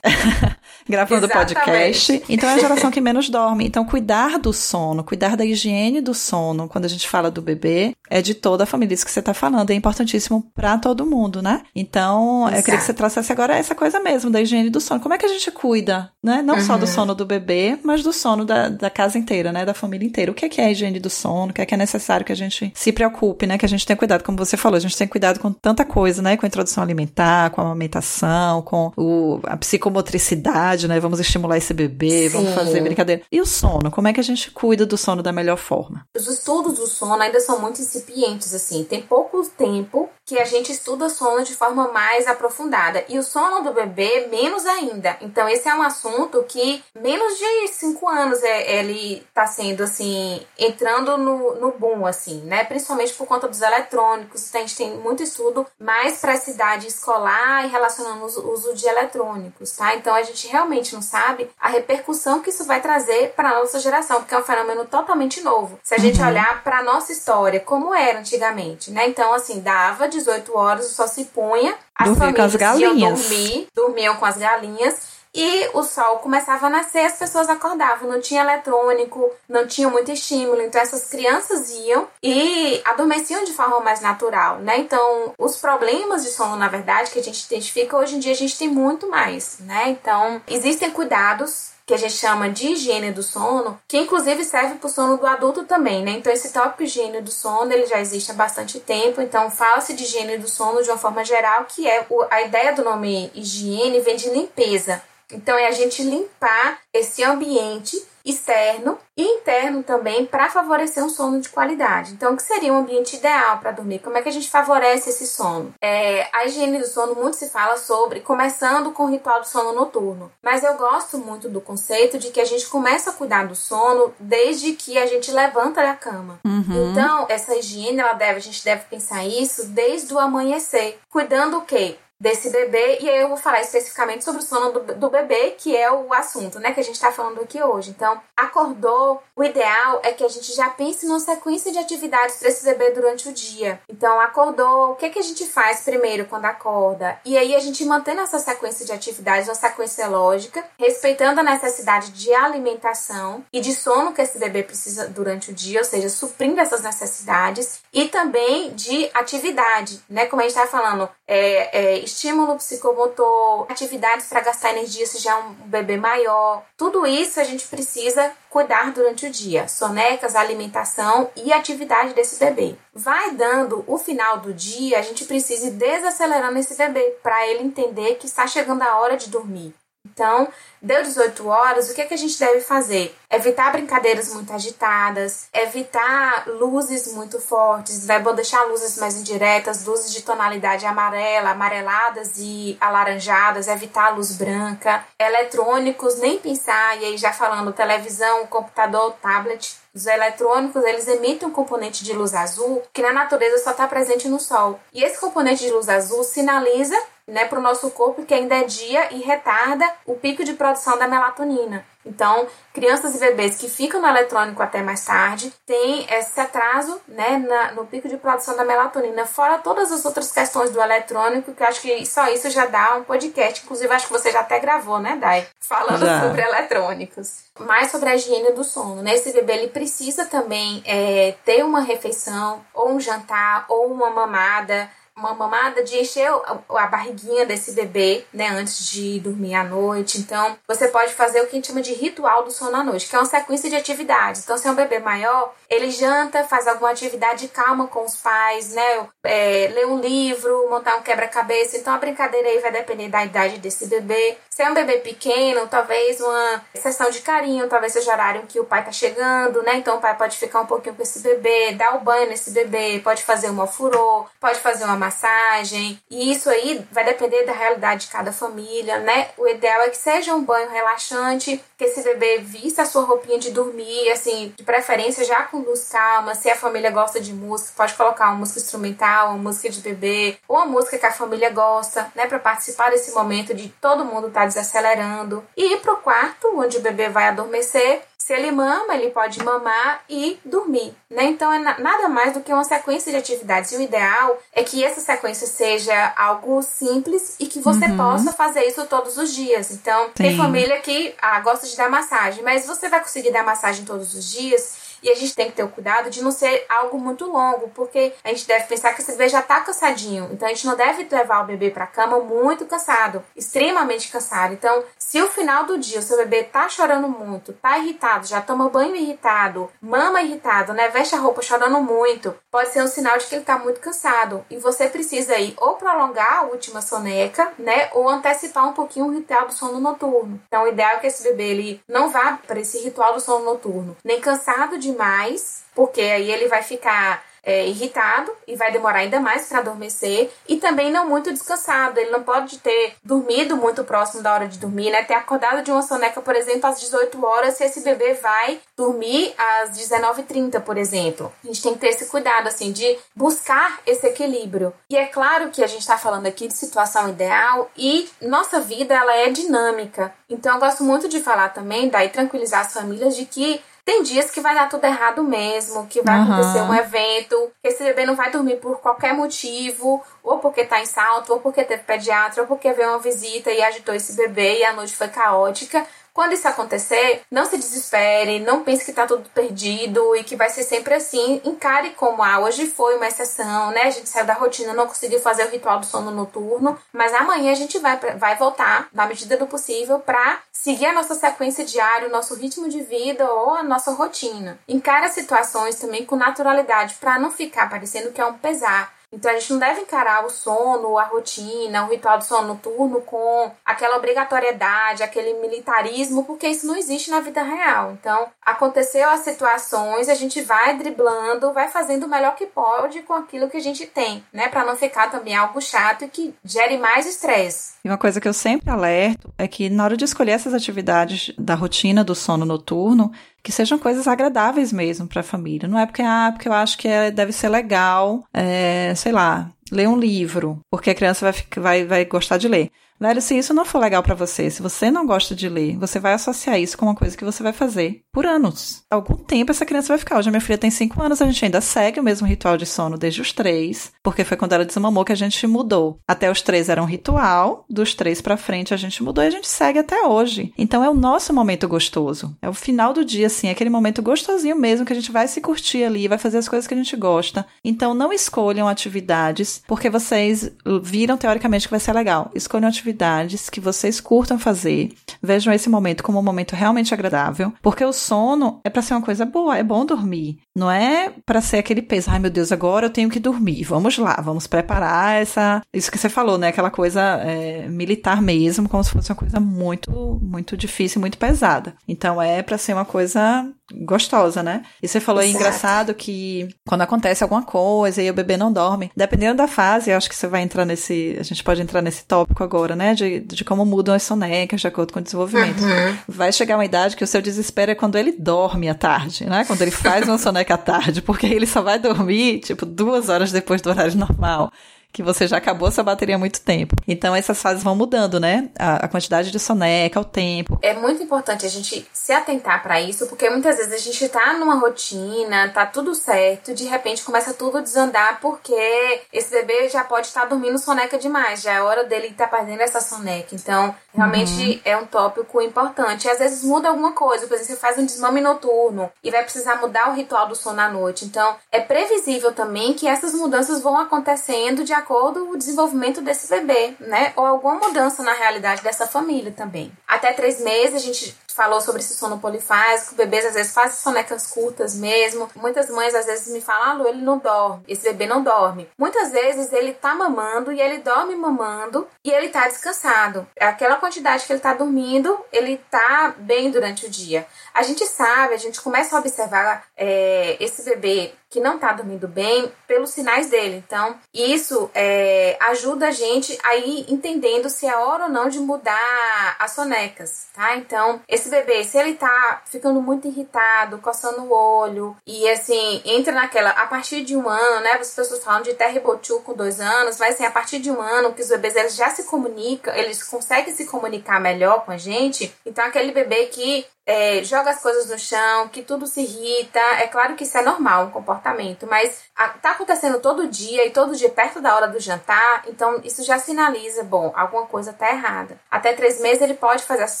[0.88, 1.54] gravando Exatamente.
[1.54, 2.22] podcast.
[2.28, 3.66] Então é a geração que menos dorme.
[3.66, 7.94] Então, cuidar do sono, cuidar da higiene do sono, quando a gente fala do bebê,
[8.10, 8.94] é de toda a família.
[8.94, 11.62] Isso que você está falando é importantíssimo para todo mundo, né?
[11.74, 12.56] Então, Exato.
[12.56, 15.00] eu queria que você trouxesse agora essa coisa mesmo, da higiene do sono.
[15.00, 16.42] Como é que a gente cuida, né?
[16.42, 16.60] Não uhum.
[16.60, 16.92] só do uhum.
[16.92, 19.64] sono do bebê, mas do sono da, da casa inteira, né?
[19.64, 20.32] Da família inteira.
[20.32, 21.50] O que é, que é a higiene do sono?
[21.50, 23.58] O que é que é necessário que a gente se preocupe, né?
[23.58, 26.22] Que a gente tenha cuidado, como você falou, a gente tem cuidado com tanta coisa,
[26.22, 26.36] né?
[26.36, 31.00] Com a introdução alimentar, com a amamentação, com o, a psicomotricidade, né?
[31.00, 32.28] Vamos estimular esse bebê, Sim.
[32.28, 33.22] vamos fazer brincadeira.
[33.32, 33.90] E o sono?
[33.90, 36.04] Como é que a gente cuida do sono da melhor forma?
[36.16, 38.84] Os estudos do sono ainda são muito incipientes, assim.
[38.84, 43.02] Tem pouco tempo que a gente estuda sono de forma mais aprofundada.
[43.08, 45.16] E o sono do bebê, menos ainda.
[45.22, 50.46] Então, esse é um assunto que menos de cinco anos é, ele tá sendo, assim,
[50.58, 52.62] entrando no, no boom, assim, né?
[52.62, 54.46] Principalmente por conta dos eletrônicos.
[54.46, 58.74] Então, a gente tem muito estudo mais para essa idade escolar e relacionando o uso
[58.74, 59.94] de eletrônicos, tá?
[59.94, 63.80] Então, a gente realmente não sabe a repercussão que isso vai trazer para a nossa
[63.80, 65.80] geração, porque é um fenômeno totalmente novo.
[65.82, 66.28] Se a gente uhum.
[66.28, 69.08] olhar para nossa história, como era antigamente, né?
[69.08, 74.24] Então, assim, dava 18 horas, só se punha, as Dormia famílias iam dormir, dormiam com
[74.24, 79.66] as galinhas e o sol começava a nascer, as pessoas acordavam, não tinha eletrônico, não
[79.66, 84.78] tinha muito estímulo, então essas crianças iam e adormeciam de forma mais natural, né?
[84.78, 88.36] Então, os problemas de sono, na verdade, que a gente identifica hoje em dia, a
[88.36, 89.90] gente tem muito mais, né?
[89.90, 94.86] Então, existem cuidados que a gente chama de higiene do sono, que inclusive serve para
[94.86, 96.10] o sono do adulto também, né?
[96.10, 100.04] Então esse tópico higiene do sono, ele já existe há bastante tempo, então fala-se de
[100.04, 104.16] higiene do sono de uma forma geral, que é a ideia do nome higiene vem
[104.16, 105.02] de limpeza.
[105.32, 111.40] Então é a gente limpar esse ambiente externo e interno também para favorecer um sono
[111.40, 112.12] de qualidade.
[112.12, 113.98] Então, o que seria um ambiente ideal para dormir?
[113.98, 115.74] Como é que a gente favorece esse sono?
[115.82, 119.72] É, a higiene do sono muito se fala sobre começando com o ritual do sono
[119.72, 123.54] noturno, mas eu gosto muito do conceito de que a gente começa a cuidar do
[123.54, 126.38] sono desde que a gente levanta da cama.
[126.44, 126.92] Uhum.
[126.92, 131.62] Então, essa higiene, ela deve, a gente deve pensar isso desde o amanhecer, cuidando o
[131.62, 131.96] quê?
[132.20, 135.76] Desse bebê, e aí eu vou falar especificamente sobre o sono do, do bebê, que
[135.76, 137.90] é o assunto, né, que a gente está falando aqui hoje.
[137.90, 142.48] Então, acordou, o ideal é que a gente já pense numa sequência de atividades para
[142.48, 143.80] esse bebê durante o dia.
[143.88, 147.20] Então, acordou, o que, que a gente faz primeiro quando acorda?
[147.24, 152.10] E aí a gente mantém essa sequência de atividades, uma sequência lógica, respeitando a necessidade
[152.10, 156.60] de alimentação e de sono que esse bebê precisa durante o dia, ou seja, suprindo
[156.60, 160.26] essas necessidades, e também de atividade, né?
[160.26, 165.32] Como a gente estava falando, é, é, estímulo psicomotor, atividades para gastar energia se já
[165.32, 166.64] é um bebê maior.
[166.76, 169.68] Tudo isso a gente precisa cuidar durante o dia.
[169.68, 172.76] Sonecas, alimentação e atividade desse bebê.
[172.94, 177.62] Vai dando o final do dia, a gente precisa ir desacelerando esse bebê para ele
[177.62, 179.74] entender que está chegando a hora de dormir.
[180.06, 180.48] Então,
[180.80, 183.14] deu 18 horas, o que, é que a gente deve fazer?
[183.30, 190.12] Evitar brincadeiras muito agitadas, evitar luzes muito fortes, é bom deixar luzes mais indiretas, luzes
[190.12, 197.32] de tonalidade amarela, amareladas e alaranjadas, evitar luz branca, eletrônicos, nem pensar, e aí já
[197.32, 203.12] falando televisão, computador, tablet, os eletrônicos, eles emitem um componente de luz azul que na
[203.12, 204.78] natureza só está presente no Sol.
[204.92, 206.96] E esse componente de luz azul sinaliza
[207.28, 210.98] né, para o nosso corpo que ainda é dia e retarda o pico de produção
[210.98, 211.84] da melatonina.
[212.04, 217.38] Então, crianças e bebês que ficam no eletrônico até mais tarde têm esse atraso né,
[217.38, 221.62] na, no pico de produção da melatonina, fora todas as outras questões do eletrônico, que
[221.62, 223.62] eu acho que só isso já dá um podcast.
[223.64, 225.46] Inclusive, acho que você já até gravou, né, Dai?
[225.60, 226.20] Falando já.
[226.20, 227.48] sobre eletrônicos.
[227.58, 229.02] Mais sobre a higiene do sono.
[229.02, 229.14] Né?
[229.14, 234.88] Esse bebê ele precisa também é, ter uma refeição, ou um jantar, ou uma mamada
[235.18, 236.30] uma mamada de encher
[236.70, 240.18] a barriguinha desse bebê, né, antes de dormir à noite.
[240.18, 243.08] Então, você pode fazer o que a gente chama de ritual do sono à noite,
[243.08, 244.42] que é uma sequência de atividades.
[244.42, 248.72] Então, se é um bebê maior, ele janta, faz alguma atividade calma com os pais,
[248.72, 251.76] né, é, lê um livro, montar um quebra-cabeça.
[251.76, 254.38] Então, a brincadeira aí vai depender da idade desse bebê.
[254.48, 258.64] Se é um bebê pequeno, talvez uma sessão de carinho, talvez seja horário que o
[258.64, 259.76] pai tá chegando, né?
[259.76, 263.00] Então, o pai pode ficar um pouquinho com esse bebê, dar o banho nesse bebê,
[263.02, 266.00] pode fazer uma furô, pode fazer uma massagem.
[266.10, 269.28] E isso aí vai depender da realidade de cada família, né?
[269.36, 273.38] O ideal é que seja um banho relaxante, que esse bebê vista a sua roupinha
[273.38, 276.34] de dormir, assim, de preferência já com luz calma.
[276.34, 280.36] Se a família gosta de música, pode colocar uma música instrumental, uma música de bebê,
[280.46, 282.26] ou uma música que a família gosta, né?
[282.26, 285.44] Para participar desse momento de todo mundo estar tá desacelerando.
[285.56, 290.02] E ir pro quarto, onde o bebê vai adormecer, se ele mama, ele pode mamar
[290.06, 291.24] e dormir, né?
[291.24, 293.72] Então é nada mais do que uma sequência de atividades.
[293.72, 297.96] E o ideal é que essa sequência seja algo simples e que você uhum.
[297.96, 299.70] possa fazer isso todos os dias.
[299.70, 300.12] Então, Sim.
[300.14, 304.12] tem família que ah, gosta de dar massagem, mas você vai conseguir dar massagem todos
[304.12, 307.24] os dias e a gente tem que ter o cuidado de não ser algo muito
[307.26, 310.28] longo, porque a gente deve pensar que esse bebê já tá cansadinho.
[310.32, 314.54] Então a gente não deve levar o bebê para cama muito cansado, extremamente cansado.
[314.54, 318.40] Então, se o final do dia o seu bebê tá chorando muito, tá irritado, já
[318.40, 323.18] toma banho irritado, mama irritado, né, veste a roupa chorando muito, pode ser um sinal
[323.18, 327.52] de que ele tá muito cansado e você precisa aí ou prolongar a última soneca,
[327.58, 330.40] né, ou antecipar um pouquinho o ritual do sono noturno.
[330.46, 333.44] Então, o ideal é que esse bebê ele não vá para esse ritual do sono
[333.44, 338.98] noturno, nem cansado de demais, porque aí ele vai ficar é, irritado e vai demorar
[338.98, 341.98] ainda mais para adormecer e também não muito descansado.
[341.98, 345.02] Ele não pode ter dormido muito próximo da hora de dormir, né?
[345.02, 349.34] Ter acordado de uma soneca, por exemplo, às 18 horas, se esse bebê vai dormir
[349.38, 351.32] às 19h30, por exemplo.
[351.42, 354.74] A gente tem que ter esse cuidado, assim, de buscar esse equilíbrio.
[354.90, 358.94] E é claro que a gente está falando aqui de situação ideal e nossa vida,
[358.94, 360.12] ela é dinâmica.
[360.28, 364.30] Então, eu gosto muito de falar também, daí tranquilizar as famílias de que tem dias
[364.30, 366.24] que vai dar tudo errado mesmo, que vai uhum.
[366.24, 370.78] acontecer um evento, que esse bebê não vai dormir por qualquer motivo, ou porque tá
[370.78, 374.58] em salto, ou porque teve pediatra, ou porque veio uma visita e agitou esse bebê
[374.58, 375.86] e a noite foi caótica.
[376.18, 380.50] Quando isso acontecer, não se desespere, não pense que tá tudo perdido e que vai
[380.50, 381.40] ser sempre assim.
[381.44, 383.82] Encare como, ah, hoje foi uma exceção, né?
[383.82, 387.52] A gente saiu da rotina, não conseguiu fazer o ritual do sono noturno, mas amanhã
[387.52, 392.08] a gente vai, vai voltar, na medida do possível, para seguir a nossa sequência diária,
[392.08, 394.58] o nosso ritmo de vida ou a nossa rotina.
[394.66, 399.30] Encare as situações também com naturalidade, para não ficar parecendo que é um pesar então
[399.30, 403.50] a gente não deve encarar o sono, a rotina, o ritual do sono noturno com
[403.64, 407.92] aquela obrigatoriedade, aquele militarismo, porque isso não existe na vida real.
[407.92, 413.14] Então, aconteceu as situações, a gente vai driblando, vai fazendo o melhor que pode com
[413.14, 416.76] aquilo que a gente tem, né, para não ficar também algo chato e que gere
[416.76, 417.74] mais estresse.
[417.84, 421.32] E uma coisa que eu sempre alerto é que na hora de escolher essas atividades
[421.38, 423.10] da rotina do sono noturno,
[423.42, 425.68] que sejam coisas agradáveis mesmo para a família.
[425.68, 429.50] Não é porque, ah, porque eu acho que é, deve ser legal, é, sei lá,
[429.70, 432.70] ler um livro, porque a criança vai, vai, vai gostar de ler.
[433.00, 436.00] Velho, se isso não for legal para você, se você não gosta de ler, você
[436.00, 438.82] vai associar isso com uma coisa que você vai fazer por anos.
[438.90, 440.18] Algum tempo essa criança vai ficar.
[440.18, 442.66] Hoje a minha filha tem 5 anos, a gente ainda segue o mesmo ritual de
[442.66, 446.00] sono desde os 3, porque foi quando ela desmamou que a gente mudou.
[446.08, 449.30] Até os 3 era um ritual, dos 3 para frente a gente mudou e a
[449.30, 450.52] gente segue até hoje.
[450.58, 452.36] Então é o nosso momento gostoso.
[452.42, 455.40] É o final do dia, assim, aquele momento gostosinho mesmo que a gente vai se
[455.40, 457.46] curtir ali, vai fazer as coisas que a gente gosta.
[457.64, 460.50] Então não escolham atividades porque vocês
[460.82, 462.32] viram teoricamente que vai ser legal.
[462.34, 464.90] Escolham atividades atividades que vocês curtam fazer.
[465.22, 469.02] Vejam esse momento como um momento realmente agradável, porque o sono é para ser uma
[469.02, 470.38] coisa boa, é bom dormir.
[470.56, 473.62] Não é para ser aquele peso, ai meu Deus, agora eu tenho que dormir.
[473.64, 475.62] Vamos lá, vamos preparar essa.
[475.72, 476.48] Isso que você falou, né?
[476.48, 481.74] Aquela coisa é, militar mesmo, como se fosse uma coisa muito, muito difícil, muito pesada.
[481.86, 484.62] Então é para ser uma coisa gostosa, né?
[484.82, 488.90] E você falou aí engraçado que quando acontece alguma coisa e o bebê não dorme,
[488.96, 491.16] dependendo da fase, eu acho que você vai entrar nesse.
[491.18, 492.94] A gente pode entrar nesse tópico agora, né?
[492.94, 495.62] De, de como mudam as sonecas de acordo com o desenvolvimento.
[495.62, 495.96] Uhum.
[496.08, 499.44] Vai chegar uma idade que o seu desespero é quando ele dorme à tarde, né?
[499.44, 503.30] Quando ele faz uma soneca à tarde, porque ele só vai dormir, tipo, duas horas
[503.30, 504.50] depois do horário normal
[504.92, 506.74] que você já acabou essa bateria há muito tempo.
[506.86, 508.50] Então essas fases vão mudando, né?
[508.58, 510.58] A, a quantidade de soneca, o tempo.
[510.62, 514.32] É muito importante a gente se atentar para isso, porque muitas vezes a gente tá
[514.34, 519.84] numa rotina, tá tudo certo, de repente começa tudo a desandar porque esse bebê já
[519.84, 523.34] pode estar tá dormindo soneca demais, já é hora dele estar tá perdendo essa soneca.
[523.34, 524.60] Então, realmente uhum.
[524.64, 526.06] é um tópico importante.
[526.06, 529.22] E às vezes muda alguma coisa, por exemplo, você faz um desmame noturno e vai
[529.22, 531.04] precisar mudar o ritual do sono à noite.
[531.04, 536.74] Então, é previsível também que essas mudanças vão acontecendo de acordo o desenvolvimento desse bebê,
[536.80, 537.12] né?
[537.16, 539.72] Ou alguma mudança na realidade dessa família também.
[539.86, 544.26] Até três meses a gente falou sobre esse sono polifásico, bebês às vezes fazem sonecas
[544.26, 545.30] curtas mesmo.
[545.36, 548.68] Muitas mães às vezes me falam, Lu, ele não dorme, esse bebê não dorme.
[548.76, 553.24] Muitas vezes ele tá mamando e ele dorme mamando e ele tá descansado.
[553.38, 557.24] Aquela quantidade que ele tá dormindo, ele tá bem durante o dia.
[557.54, 562.08] A gente sabe, a gente começa a observar é, esse bebê que não está dormindo
[562.08, 563.62] bem pelos sinais dele.
[563.66, 568.38] Então, isso é, ajuda a gente a ir entendendo se é hora ou não de
[568.38, 570.56] mudar as sonecas, tá?
[570.56, 576.12] Então, esse bebê, se ele tá ficando muito irritado, coçando o olho, e assim, entra
[576.12, 577.72] naquela, a partir de um ano, né?
[577.72, 581.12] As pessoas falam de terribotiu com dois anos, mas assim, a partir de um ano
[581.12, 585.34] que os bebês eles já se comunicam, eles conseguem se comunicar melhor com a gente.
[585.44, 589.60] Então, aquele bebê que é, joga as coisas no chão, que tudo se irrita.
[589.78, 593.70] É claro que isso é normal, um comportamento, mas a, tá acontecendo todo dia e
[593.70, 597.90] todo dia perto da hora do jantar, então isso já sinaliza, bom, alguma coisa tá
[597.90, 598.40] errada.
[598.50, 600.00] Até três meses ele pode fazer essas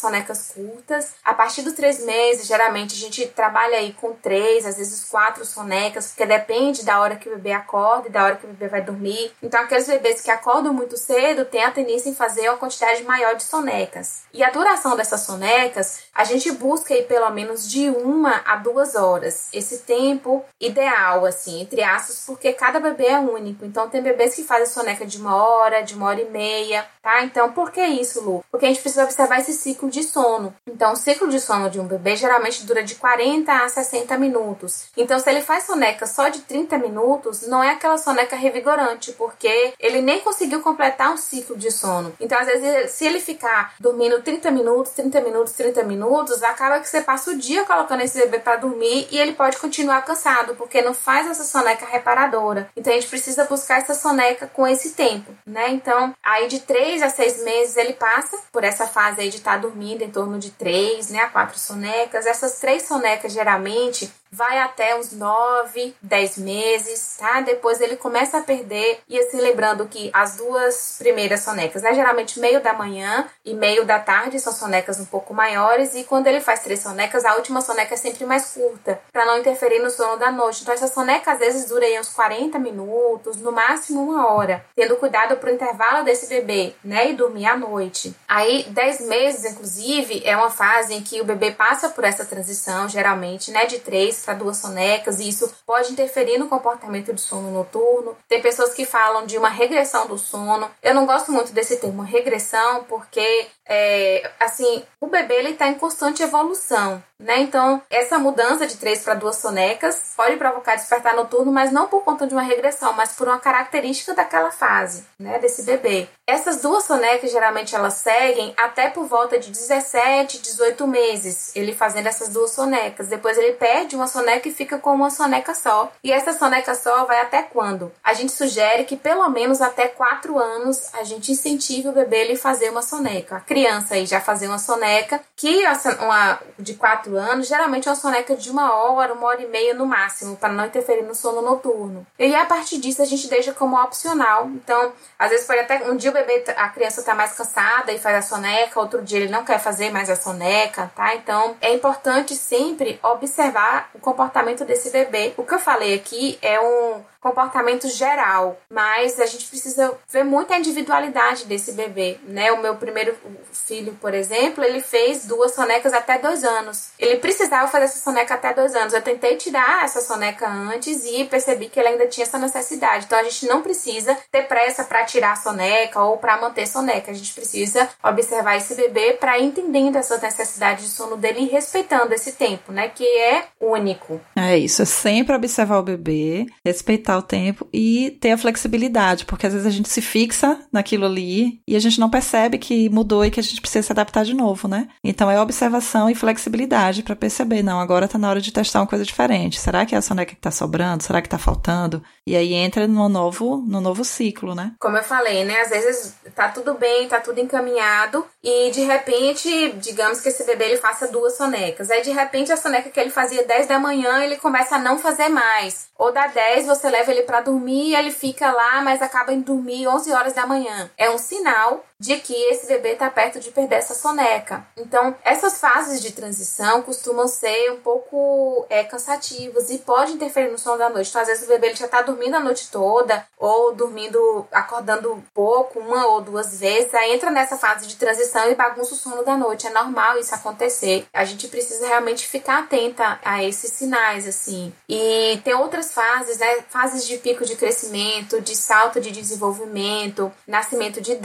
[0.00, 1.12] sonecas curtas.
[1.22, 5.44] A partir dos três meses, geralmente a gente trabalha aí com três, às vezes quatro
[5.44, 8.66] sonecas, porque depende da hora que o bebê acorda e da hora que o bebê
[8.66, 9.30] vai dormir.
[9.42, 13.34] Então aqueles bebês que acordam muito cedo têm a tendência em fazer uma quantidade maior
[13.34, 14.22] de sonecas.
[14.32, 18.94] E a duração dessas sonecas, a gente busca aí pelo menos de uma a duas
[18.94, 19.48] horas.
[19.52, 23.64] Esse tempo ideal, assim, entre aspas, porque cada bebê é único.
[23.64, 27.22] Então, tem bebês que fazem soneca de uma hora, de uma hora e meia, tá?
[27.22, 28.44] Então, por que isso, Lu?
[28.50, 30.54] Porque a gente precisa observar esse ciclo de sono.
[30.66, 34.88] Então, o ciclo de sono de um bebê geralmente dura de 40 a 60 minutos.
[34.96, 39.72] Então, se ele faz soneca só de 30 minutos, não é aquela soneca revigorante, porque
[39.78, 42.12] ele nem conseguiu completar um ciclo de sono.
[42.20, 46.80] Então, às vezes, se ele ficar dormindo 30 minutos, 30 minutos, 30 minutos, acaba acaba
[46.80, 50.54] que você passa o dia colocando esse bebê para dormir e ele pode continuar cansado,
[50.54, 52.70] porque não faz essa soneca reparadora.
[52.76, 55.70] Então a gente precisa buscar essa soneca com esse tempo, né?
[55.70, 59.52] Então, aí de 3 a 6 meses ele passa por essa fase aí de estar
[59.52, 62.26] tá dormindo em torno de 3, né, a 4 sonecas.
[62.26, 67.40] Essas três sonecas geralmente vai até os 9, 10 meses, tá?
[67.40, 72.38] Depois ele começa a perder e assim lembrando que as duas primeiras sonecas, né, geralmente
[72.40, 76.40] meio da manhã e meio da tarde são sonecas um pouco maiores e quando ele
[76.40, 80.18] faz três sonecas, a última soneca é sempre mais curta, para não interferir no sono
[80.18, 80.62] da noite.
[80.62, 84.96] Então essa soneca às vezes dura aí uns 40 minutos, no máximo uma hora, tendo
[84.96, 88.14] cuidado pro intervalo desse bebê, né, e dormir à noite.
[88.28, 92.88] Aí 10 meses, inclusive, é uma fase em que o bebê passa por essa transição,
[92.88, 97.50] geralmente, né, de 3 para duas sonecas, e isso pode interferir no comportamento de sono
[97.50, 98.16] noturno.
[98.28, 100.70] Tem pessoas que falam de uma regressão do sono.
[100.82, 105.74] Eu não gosto muito desse termo regressão, porque é, assim, o bebê ele está em
[105.74, 107.40] constante evolução, né?
[107.40, 112.02] Então, essa mudança de três para duas sonecas pode provocar despertar noturno, mas não por
[112.02, 116.08] conta de uma regressão, mas por uma característica daquela fase, né, desse bebê.
[116.26, 122.06] Essas duas sonecas geralmente elas seguem até por volta de 17, 18 meses, ele fazendo
[122.06, 123.08] essas duas sonecas.
[123.08, 125.90] Depois ele perde uma soneca e fica com uma soneca só.
[126.04, 127.90] E essa soneca só vai até quando?
[128.04, 132.36] A gente sugere que pelo menos até 4 anos a gente incentive o bebê ele
[132.36, 133.42] fazer uma soneca.
[133.58, 135.64] Criança já fazer uma soneca, que
[136.00, 139.74] uma de 4 anos, geralmente é uma soneca de uma hora, uma hora e meia
[139.74, 142.06] no máximo, para não interferir no sono noturno.
[142.16, 144.46] E a partir disso a gente deixa como opcional.
[144.46, 147.98] Então, às vezes pode até um dia o bebê, a criança tá mais cansada e
[147.98, 151.16] faz a soneca, outro dia ele não quer fazer mais a soneca, tá?
[151.16, 155.34] Então é importante sempre observar o comportamento desse bebê.
[155.36, 160.52] O que eu falei aqui é um comportamento geral, mas a gente precisa ver muito
[160.52, 162.52] a individualidade desse bebê, né?
[162.52, 163.16] O meu primeiro
[163.52, 166.90] filho, por exemplo, ele fez duas sonecas até dois anos.
[166.98, 168.92] Ele precisava fazer essa soneca até dois anos.
[168.92, 173.06] Eu tentei tirar essa soneca antes e percebi que ele ainda tinha essa necessidade.
[173.06, 176.66] Então a gente não precisa ter pressa para tirar a soneca ou para manter a
[176.66, 177.10] soneca.
[177.10, 182.14] A gente precisa observar esse bebê para entendendo essa necessidade de sono dele e respeitando
[182.14, 182.88] esse tempo, né?
[182.88, 184.20] Que é único.
[184.36, 189.46] É isso, é sempre observar o bebê, respeitar o tempo e ter a flexibilidade, porque
[189.46, 193.24] às vezes a gente se fixa naquilo ali e a gente não percebe que mudou
[193.24, 194.88] e que a gente precisa se adaptar de novo, né?
[195.02, 198.86] Então é observação e flexibilidade para perceber, não, agora tá na hora de testar uma
[198.86, 199.60] coisa diferente.
[199.60, 201.02] Será que é a soneca que tá sobrando?
[201.02, 202.02] Será que tá faltando?
[202.28, 204.72] E aí entra no novo, no novo ciclo, né?
[204.78, 205.62] Como eu falei, né?
[205.62, 210.66] Às vezes tá tudo bem, tá tudo encaminhado e de repente, digamos que esse bebê
[210.66, 211.90] ele faça duas sonecas.
[211.90, 214.98] Aí de repente a soneca que ele fazia 10 da manhã, ele começa a não
[214.98, 215.88] fazer mais.
[215.96, 219.40] Ou da 10 você leva ele para dormir e ele fica lá, mas acaba em
[219.40, 220.90] dormir 11 horas da manhã.
[220.98, 224.64] É um sinal de que esse bebê está perto de perder essa soneca.
[224.76, 230.58] Então, essas fases de transição costumam ser um pouco é, cansativas e pode interferir no
[230.58, 231.10] sono da noite.
[231.10, 235.22] Então, às vezes o bebê ele já está dormindo a noite toda ou dormindo, acordando
[235.34, 236.94] pouco, uma ou duas vezes.
[236.94, 239.66] Aí entra nessa fase de transição e bagunça o sono da noite.
[239.66, 241.06] É normal isso acontecer.
[241.12, 244.72] A gente precisa realmente ficar atenta a esses sinais, assim.
[244.88, 246.62] E tem outras fases, né?
[246.68, 251.16] Fases de pico de crescimento, de salto de desenvolvimento, nascimento de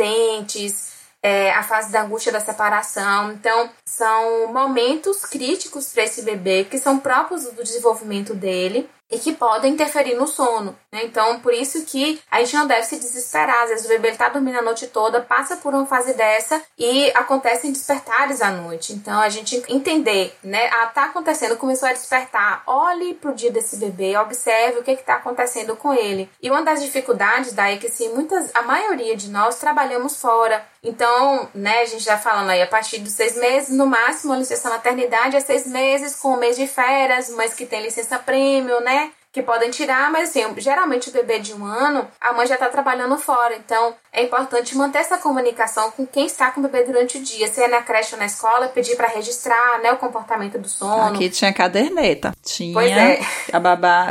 [1.22, 3.32] é, a fase da angústia da separação.
[3.32, 9.34] Então, são momentos críticos para esse bebê que são próprios do desenvolvimento dele e que
[9.34, 10.76] podem interferir no sono.
[10.92, 11.06] Né?
[11.06, 13.64] Então, por isso que a gente não deve se desesperar.
[13.64, 17.12] Às vezes o bebê está dormindo a noite toda, passa por uma fase dessa e
[17.12, 18.94] acontecem despertares à noite.
[18.94, 20.68] Então, a gente entender, né?
[20.74, 22.64] Ah, tá acontecendo, começou a despertar.
[22.66, 26.30] Olhe pro dia desse bebê, observe o que está acontecendo com ele.
[26.42, 30.66] E uma das dificuldades daí é que, assim, muitas, a maioria de nós trabalhamos fora.
[30.84, 34.38] Então, né, a gente já falando aí, a partir dos seis meses, no máximo, a
[34.38, 38.82] licença maternidade é seis meses, com um mês de férias, mas que tem licença prêmio,
[38.82, 39.12] né?
[39.34, 42.70] que podem tirar, mas assim, geralmente o bebê de um ano, a mãe já está
[42.70, 47.18] trabalhando fora, então é importante manter essa comunicação com quem está com o bebê durante
[47.18, 50.60] o dia, se é na creche ou na escola, pedir para registrar, né, o comportamento
[50.60, 51.16] do sono.
[51.16, 53.20] Aqui tinha caderneta, tinha pois é.
[53.52, 54.08] a babá,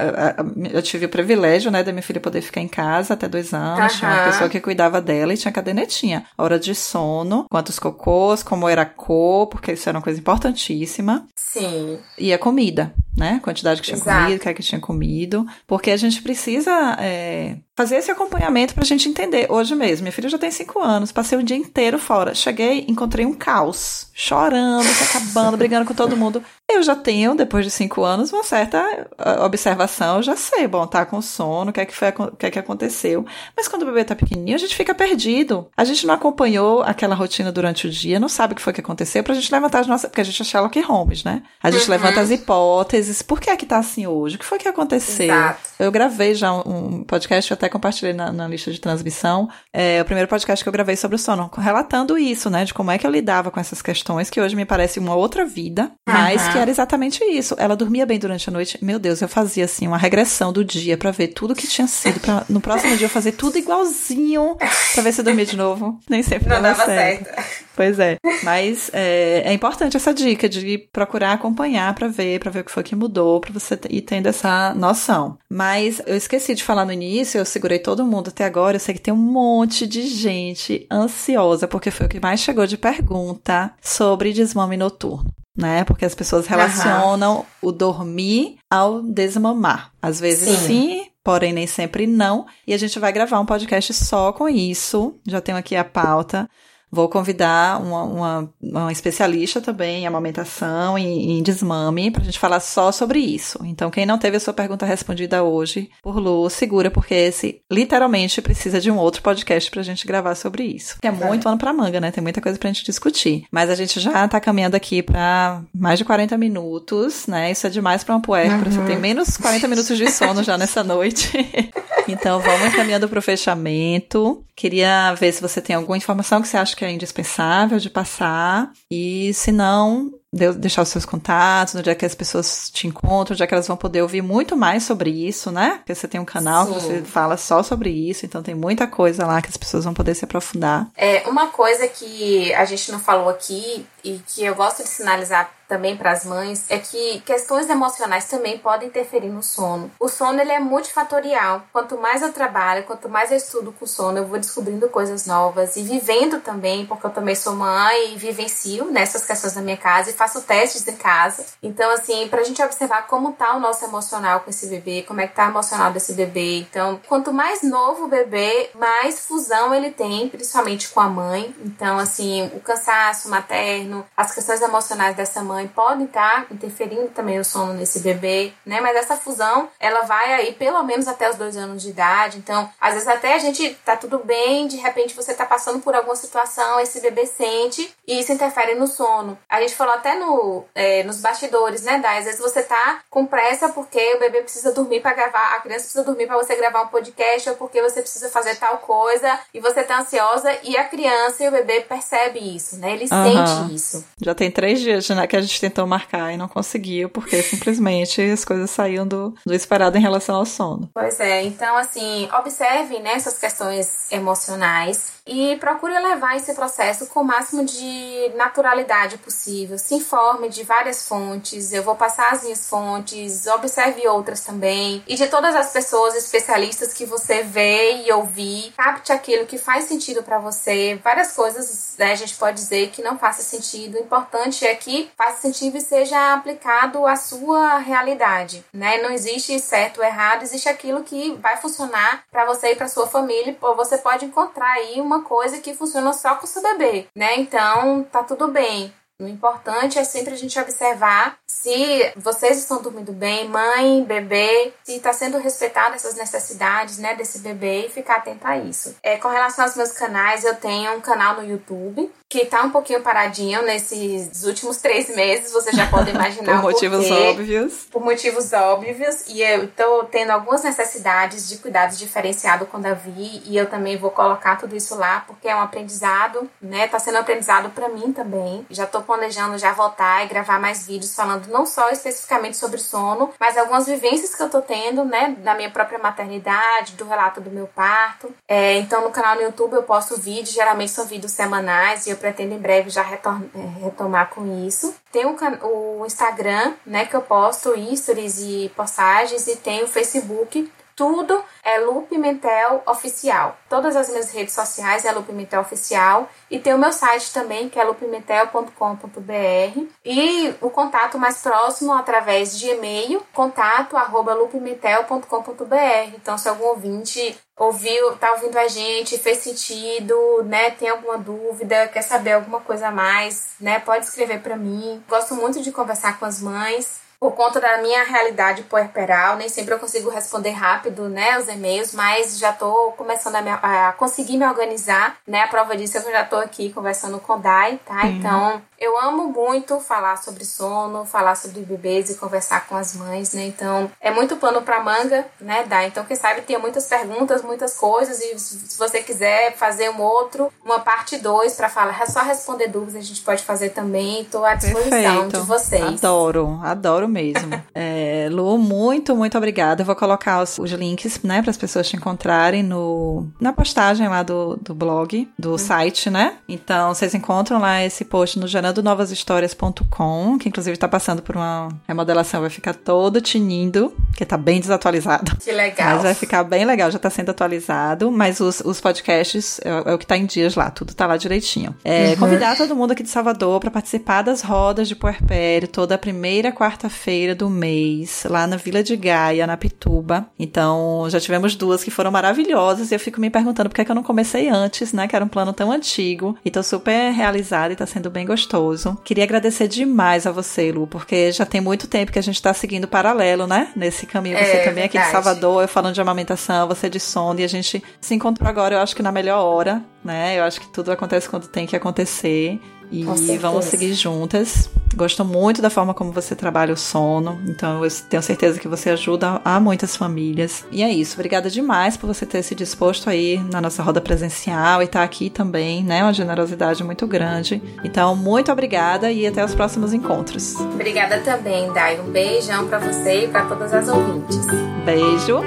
[0.73, 3.93] eu tive o privilégio, né, da minha filha poder ficar em casa até dois anos,
[3.93, 3.99] uhum.
[3.99, 8.69] tinha uma pessoa que cuidava dela e tinha cadernetinha, hora de sono, quantos cocôs, como
[8.69, 11.27] era a cor, porque isso era uma coisa importantíssima.
[11.37, 11.99] Sim.
[12.19, 14.23] E a comida, né, quantidade que tinha Exato.
[14.23, 18.75] comido, o que é que tinha comido porque a gente precisa é, fazer esse acompanhamento
[18.75, 19.51] pra gente entender.
[19.51, 22.35] Hoje mesmo, minha filha já tem cinco anos, passei o dia inteiro fora.
[22.35, 26.43] Cheguei, encontrei um caos, chorando, se acabando, brigando com todo mundo.
[26.71, 29.07] Eu já tenho, depois de cinco anos, uma certa
[29.45, 32.47] observação, eu já sei, bom, tá com sono, o que é que, foi, o que
[32.47, 33.27] é que aconteceu.
[33.55, 35.69] Mas quando o bebê tá pequenininho, a gente fica perdido.
[35.77, 38.81] A gente não acompanhou aquela rotina durante o dia, não sabe o que foi que
[38.81, 40.09] aconteceu, pra gente levantar as nossas.
[40.09, 41.43] Porque a gente é Sherlock Holmes, né?
[41.63, 41.91] A gente uhum.
[41.91, 43.21] levanta as hipóteses.
[43.21, 44.37] Por que é que tá assim hoje?
[44.37, 45.27] O que foi que aconteceu?
[45.27, 45.61] Exato.
[45.79, 50.05] Eu gravei já um podcast, eu até compartilhei na, na lista de transmissão, é, o
[50.05, 52.65] primeiro podcast que eu gravei sobre o sono, relatando isso, né?
[52.65, 55.45] De como é que eu lidava com essas questões, que hoje me parece uma outra
[55.45, 56.15] vida, uhum.
[56.15, 57.55] mas que era exatamente isso.
[57.59, 58.79] Ela dormia bem durante a noite.
[58.83, 62.21] Meu Deus, eu fazia assim uma regressão do dia para ver tudo que tinha sido,
[62.21, 64.57] pra no próximo dia eu fazer tudo igualzinho
[64.95, 65.99] pra ver se eu dormia de novo.
[66.09, 67.25] Nem sempre não dava certo.
[67.25, 67.63] certo.
[67.75, 68.19] Pois é.
[68.43, 72.71] Mas é, é, importante essa dica de procurar acompanhar para ver, para ver o que
[72.71, 75.39] foi que mudou, para você ir tendo essa noção.
[75.49, 78.77] Mas eu esqueci de falar no início, eu segurei todo mundo até agora.
[78.77, 82.67] Eu sei que tem um monte de gente ansiosa, porque foi o que mais chegou
[82.67, 85.85] de pergunta sobre desmame noturno né?
[85.85, 87.45] Porque as pessoas relacionam uhum.
[87.69, 89.93] o dormir ao desmamar.
[90.01, 90.67] Às vezes sim.
[90.67, 91.07] sim.
[91.23, 92.47] porém nem sempre não.
[92.67, 95.19] E a gente vai gravar um podcast só com isso.
[95.27, 96.49] Já tenho aqui a pauta
[96.93, 102.61] vou convidar uma, uma, uma especialista também em amamentação e em desmame pra gente falar
[102.61, 103.59] só sobre isso.
[103.65, 108.43] Então, quem não teve a sua pergunta respondida hoje por Lu, segura, porque esse literalmente
[108.43, 110.99] precisa de um outro podcast pra gente gravar sobre isso.
[111.01, 112.11] Que é muito ano pra manga, né?
[112.11, 113.45] Tem muita coisa pra gente discutir.
[113.51, 117.51] Mas a gente já tá caminhando aqui pra mais de 40 minutos, né?
[117.51, 118.67] Isso é demais pra um puerpero.
[118.67, 118.71] Uhum.
[118.71, 121.31] Você tem menos 40 minutos de sono já nessa noite.
[122.07, 124.45] então, vamos caminhando pro fechamento.
[124.63, 128.71] Queria ver se você tem alguma informação que você acha que é indispensável de passar.
[128.89, 133.43] E se não, deixar os seus contatos, onde é que as pessoas te encontram, onde
[133.43, 135.75] é que elas vão poder ouvir muito mais sobre isso, né?
[135.79, 136.73] Porque você tem um canal Sim.
[136.73, 139.93] que você fala só sobre isso, então tem muita coisa lá que as pessoas vão
[139.93, 140.89] poder se aprofundar.
[140.97, 145.51] É, uma coisa que a gente não falou aqui e que eu gosto de sinalizar
[145.73, 149.91] também para as mães é que questões emocionais também podem interferir no sono.
[149.99, 151.63] O sono ele é multifatorial.
[151.73, 155.77] Quanto mais eu trabalho, quanto mais eu estudo com sono, eu vou descobrindo coisas novas
[155.77, 160.11] e vivendo também, porque eu também sou mãe e vivencio nessas questões da minha casa
[160.11, 161.45] e faço testes em casa.
[161.61, 165.27] Então, assim, pra gente observar como tá o nosso emocional com esse bebê, como é
[165.27, 166.59] que tá o emocional desse bebê.
[166.61, 171.53] Então, quanto mais novo o bebê, mais fusão ele tem, principalmente com a mãe.
[171.65, 177.41] Então, assim, o cansaço materno, as questões emocionais dessa mãe podem estar tá interferindo também
[177.41, 178.81] o sono nesse bebê, né?
[178.81, 182.39] Mas essa fusão, ela vai aí pelo menos até os dois anos de idade.
[182.39, 185.97] Então, às vezes até a gente tá tudo bem, de repente você tá passando por
[185.97, 189.37] alguma situação, esse bebê sente e isso interfere no sono.
[189.49, 192.19] A gente falou até no, é, nos bastidores, né, Dai?
[192.19, 195.85] Às vezes você tá com pressa porque o bebê precisa dormir para gravar, a criança
[195.85, 199.61] precisa dormir para você gravar um podcast ou porque você precisa fazer tal coisa e
[199.61, 202.93] você tá ansiosa e a criança e o bebê percebe isso, né?
[202.93, 203.47] Ele uhum.
[203.47, 204.05] sente isso.
[204.21, 208.21] Já tem três dias né, que a gente tentou marcar e não conseguiu porque simplesmente
[208.21, 210.91] as coisas saíam do, do esperado em relação ao sono.
[210.95, 217.21] Pois é, então assim, observe né, essas questões emocionais e procure levar esse processo com
[217.21, 219.79] o máximo de naturalidade possível.
[219.79, 225.03] Se informe de várias fontes, eu vou passar as minhas fontes, observe outras também.
[225.07, 229.85] E de todas as pessoas especialistas que você vê e ouvir, capte aquilo que faz
[229.85, 230.99] sentido para você.
[231.03, 233.97] Várias coisas né, a gente pode dizer que não faça sentido.
[233.97, 238.65] O importante é que faça sentido e seja aplicado à sua realidade.
[238.73, 238.99] Né?
[238.99, 243.07] Não existe certo ou errado, existe aquilo que vai funcionar para você e para sua
[243.07, 243.57] família.
[243.77, 247.37] Você pode encontrar aí uma uma coisa que funciona só com o seu bebê, né?
[247.39, 248.93] Então, tá tudo bem.
[249.21, 254.97] O importante é sempre a gente observar se vocês estão dormindo bem, mãe, bebê, se
[254.97, 258.97] está sendo respeitadas essas necessidades, né, desse bebê e ficar atento a isso.
[259.01, 262.71] É, com relação aos meus canais, eu tenho um canal no YouTube que tá um
[262.71, 267.75] pouquinho paradinho nesses últimos três meses, você já pode imaginar Por motivos porquê, óbvios.
[267.91, 269.25] Por motivos óbvios.
[269.29, 273.43] E eu tô tendo algumas necessidades de cuidados diferenciado com Davi.
[273.45, 276.89] E eu também vou colocar tudo isso lá, porque é um aprendizado, né?
[276.89, 278.65] Tá sendo um aprendizado para mim também.
[278.71, 283.31] Já tô planejando já voltar e gravar mais vídeos falando não só especificamente sobre sono,
[283.39, 285.37] mas algumas vivências que eu tô tendo, né?
[285.41, 288.35] Da minha própria maternidade, do relato do meu parto.
[288.49, 292.22] É, então no canal no YouTube eu posto vídeos, geralmente são vídeos semanais, e eu
[292.23, 294.95] pretendo em breve já é, retomar com isso.
[295.11, 300.71] Tem o, o Instagram, né, que eu posto stories e postagens, e tem o Facebook,
[300.95, 303.57] tudo é Lu Pimentel Oficial.
[303.69, 306.29] Todas as minhas redes sociais é Lu Pimentel Oficial.
[306.51, 309.87] E tem o meu site também, que é lupimentel.com.br.
[310.05, 316.15] E o contato mais próximo através de e-mail, contato arroba lupimentel.com.br.
[316.15, 321.89] Então, se algum ouvinte ouviu, tá ouvindo a gente, fez sentido, né, tem alguma dúvida,
[321.89, 325.03] quer saber alguma coisa a mais, né, pode escrever para mim.
[325.09, 327.01] Gosto muito de conversar com as mães.
[327.21, 331.95] Por conta da minha realidade puerperal, nem sempre eu consigo responder rápido, né, os e-mails,
[331.95, 336.01] mas já tô começando a, me, a conseguir me organizar, né, a prova disso é
[336.01, 338.09] que eu já tô aqui conversando com o Dai, tá, uhum.
[338.09, 343.33] então eu amo muito falar sobre sono, falar sobre bebês e conversar com as mães,
[343.33, 343.47] né?
[343.47, 345.87] Então, é muito pano para manga, né, Dá?
[345.87, 350.53] Então, quem sabe tem muitas perguntas, muitas coisas e se você quiser fazer um outro,
[350.65, 354.25] uma parte 2 para falar, é só responder dúvidas, a gente pode fazer também.
[354.25, 355.41] Tô à disposição Perfeito.
[355.41, 356.05] de vocês.
[356.05, 357.63] Adoro, adoro mesmo.
[357.73, 359.83] é, Lu, muito, muito obrigada.
[359.83, 364.09] Eu vou colocar os, os links, né, para as pessoas te encontrarem no na postagem
[364.09, 365.59] lá do, do blog, do uhum.
[365.59, 366.37] site, né?
[366.49, 371.69] Então, vocês encontram lá esse post no Janela gerandonovashistórias.com, que inclusive tá passando por uma
[371.87, 375.37] remodelação, vai ficar todo tinindo, que tá bem desatualizado.
[375.37, 375.95] Que legal.
[375.95, 379.95] Mas vai ficar bem legal, já tá sendo atualizado, mas os, os podcasts é, é
[379.95, 381.75] o que tá em dias lá, tudo tá lá direitinho.
[381.85, 382.17] É, uhum.
[382.17, 386.53] Convidar todo mundo aqui de Salvador para participar das rodas de puerpério toda a primeira
[386.53, 390.27] quarta-feira do mês, lá na Vila de Gaia, na Pituba.
[390.39, 393.85] Então, já tivemos duas que foram maravilhosas e eu fico me perguntando por que, é
[393.85, 395.07] que eu não comecei antes, né?
[395.09, 396.37] Que era um plano tão antigo.
[396.45, 398.62] E tô super realizada e tá sendo bem gostoso.
[399.05, 402.53] Queria agradecer demais a você, Lu, porque já tem muito tempo que a gente tá
[402.55, 403.73] seguindo paralelo, né?
[403.75, 404.39] Nesse caminho.
[404.39, 407.49] Você é, também aqui de Salvador, eu falando de amamentação, você de sono, e a
[407.49, 410.39] gente se encontrou agora, eu acho que na melhor hora, né?
[410.39, 412.61] Eu acho que tudo acontece quando tem que acontecer.
[412.93, 414.69] E vamos seguir juntas.
[414.95, 418.91] Gosto muito da forma como você trabalha o sono, então eu tenho certeza que você
[418.91, 420.67] ajuda a muitas famílias.
[420.71, 424.83] E é isso, obrigada demais por você ter se disposto aí na nossa roda presencial
[424.83, 426.03] e estar tá aqui também, né?
[426.03, 427.63] Uma generosidade muito grande.
[427.83, 430.57] Então, muito obrigada e até os próximos encontros.
[430.61, 431.99] Obrigada também, Dai.
[431.99, 434.45] Um beijão para você e para todas as ouvintes.
[434.85, 435.41] Beijo.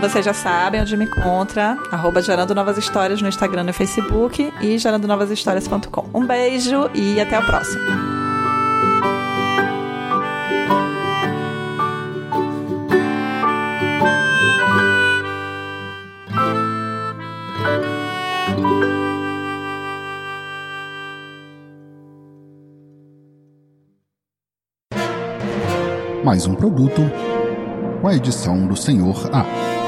[0.00, 4.52] Vocês já sabem onde me encontra, arroba Gerando Novas Histórias no Instagram e no Facebook
[4.60, 6.10] e gerandonovashistórias.com.
[6.12, 8.24] Um beijo e até a próxima.
[26.24, 27.02] Mais um produto
[28.00, 29.83] com a edição do Senhor A.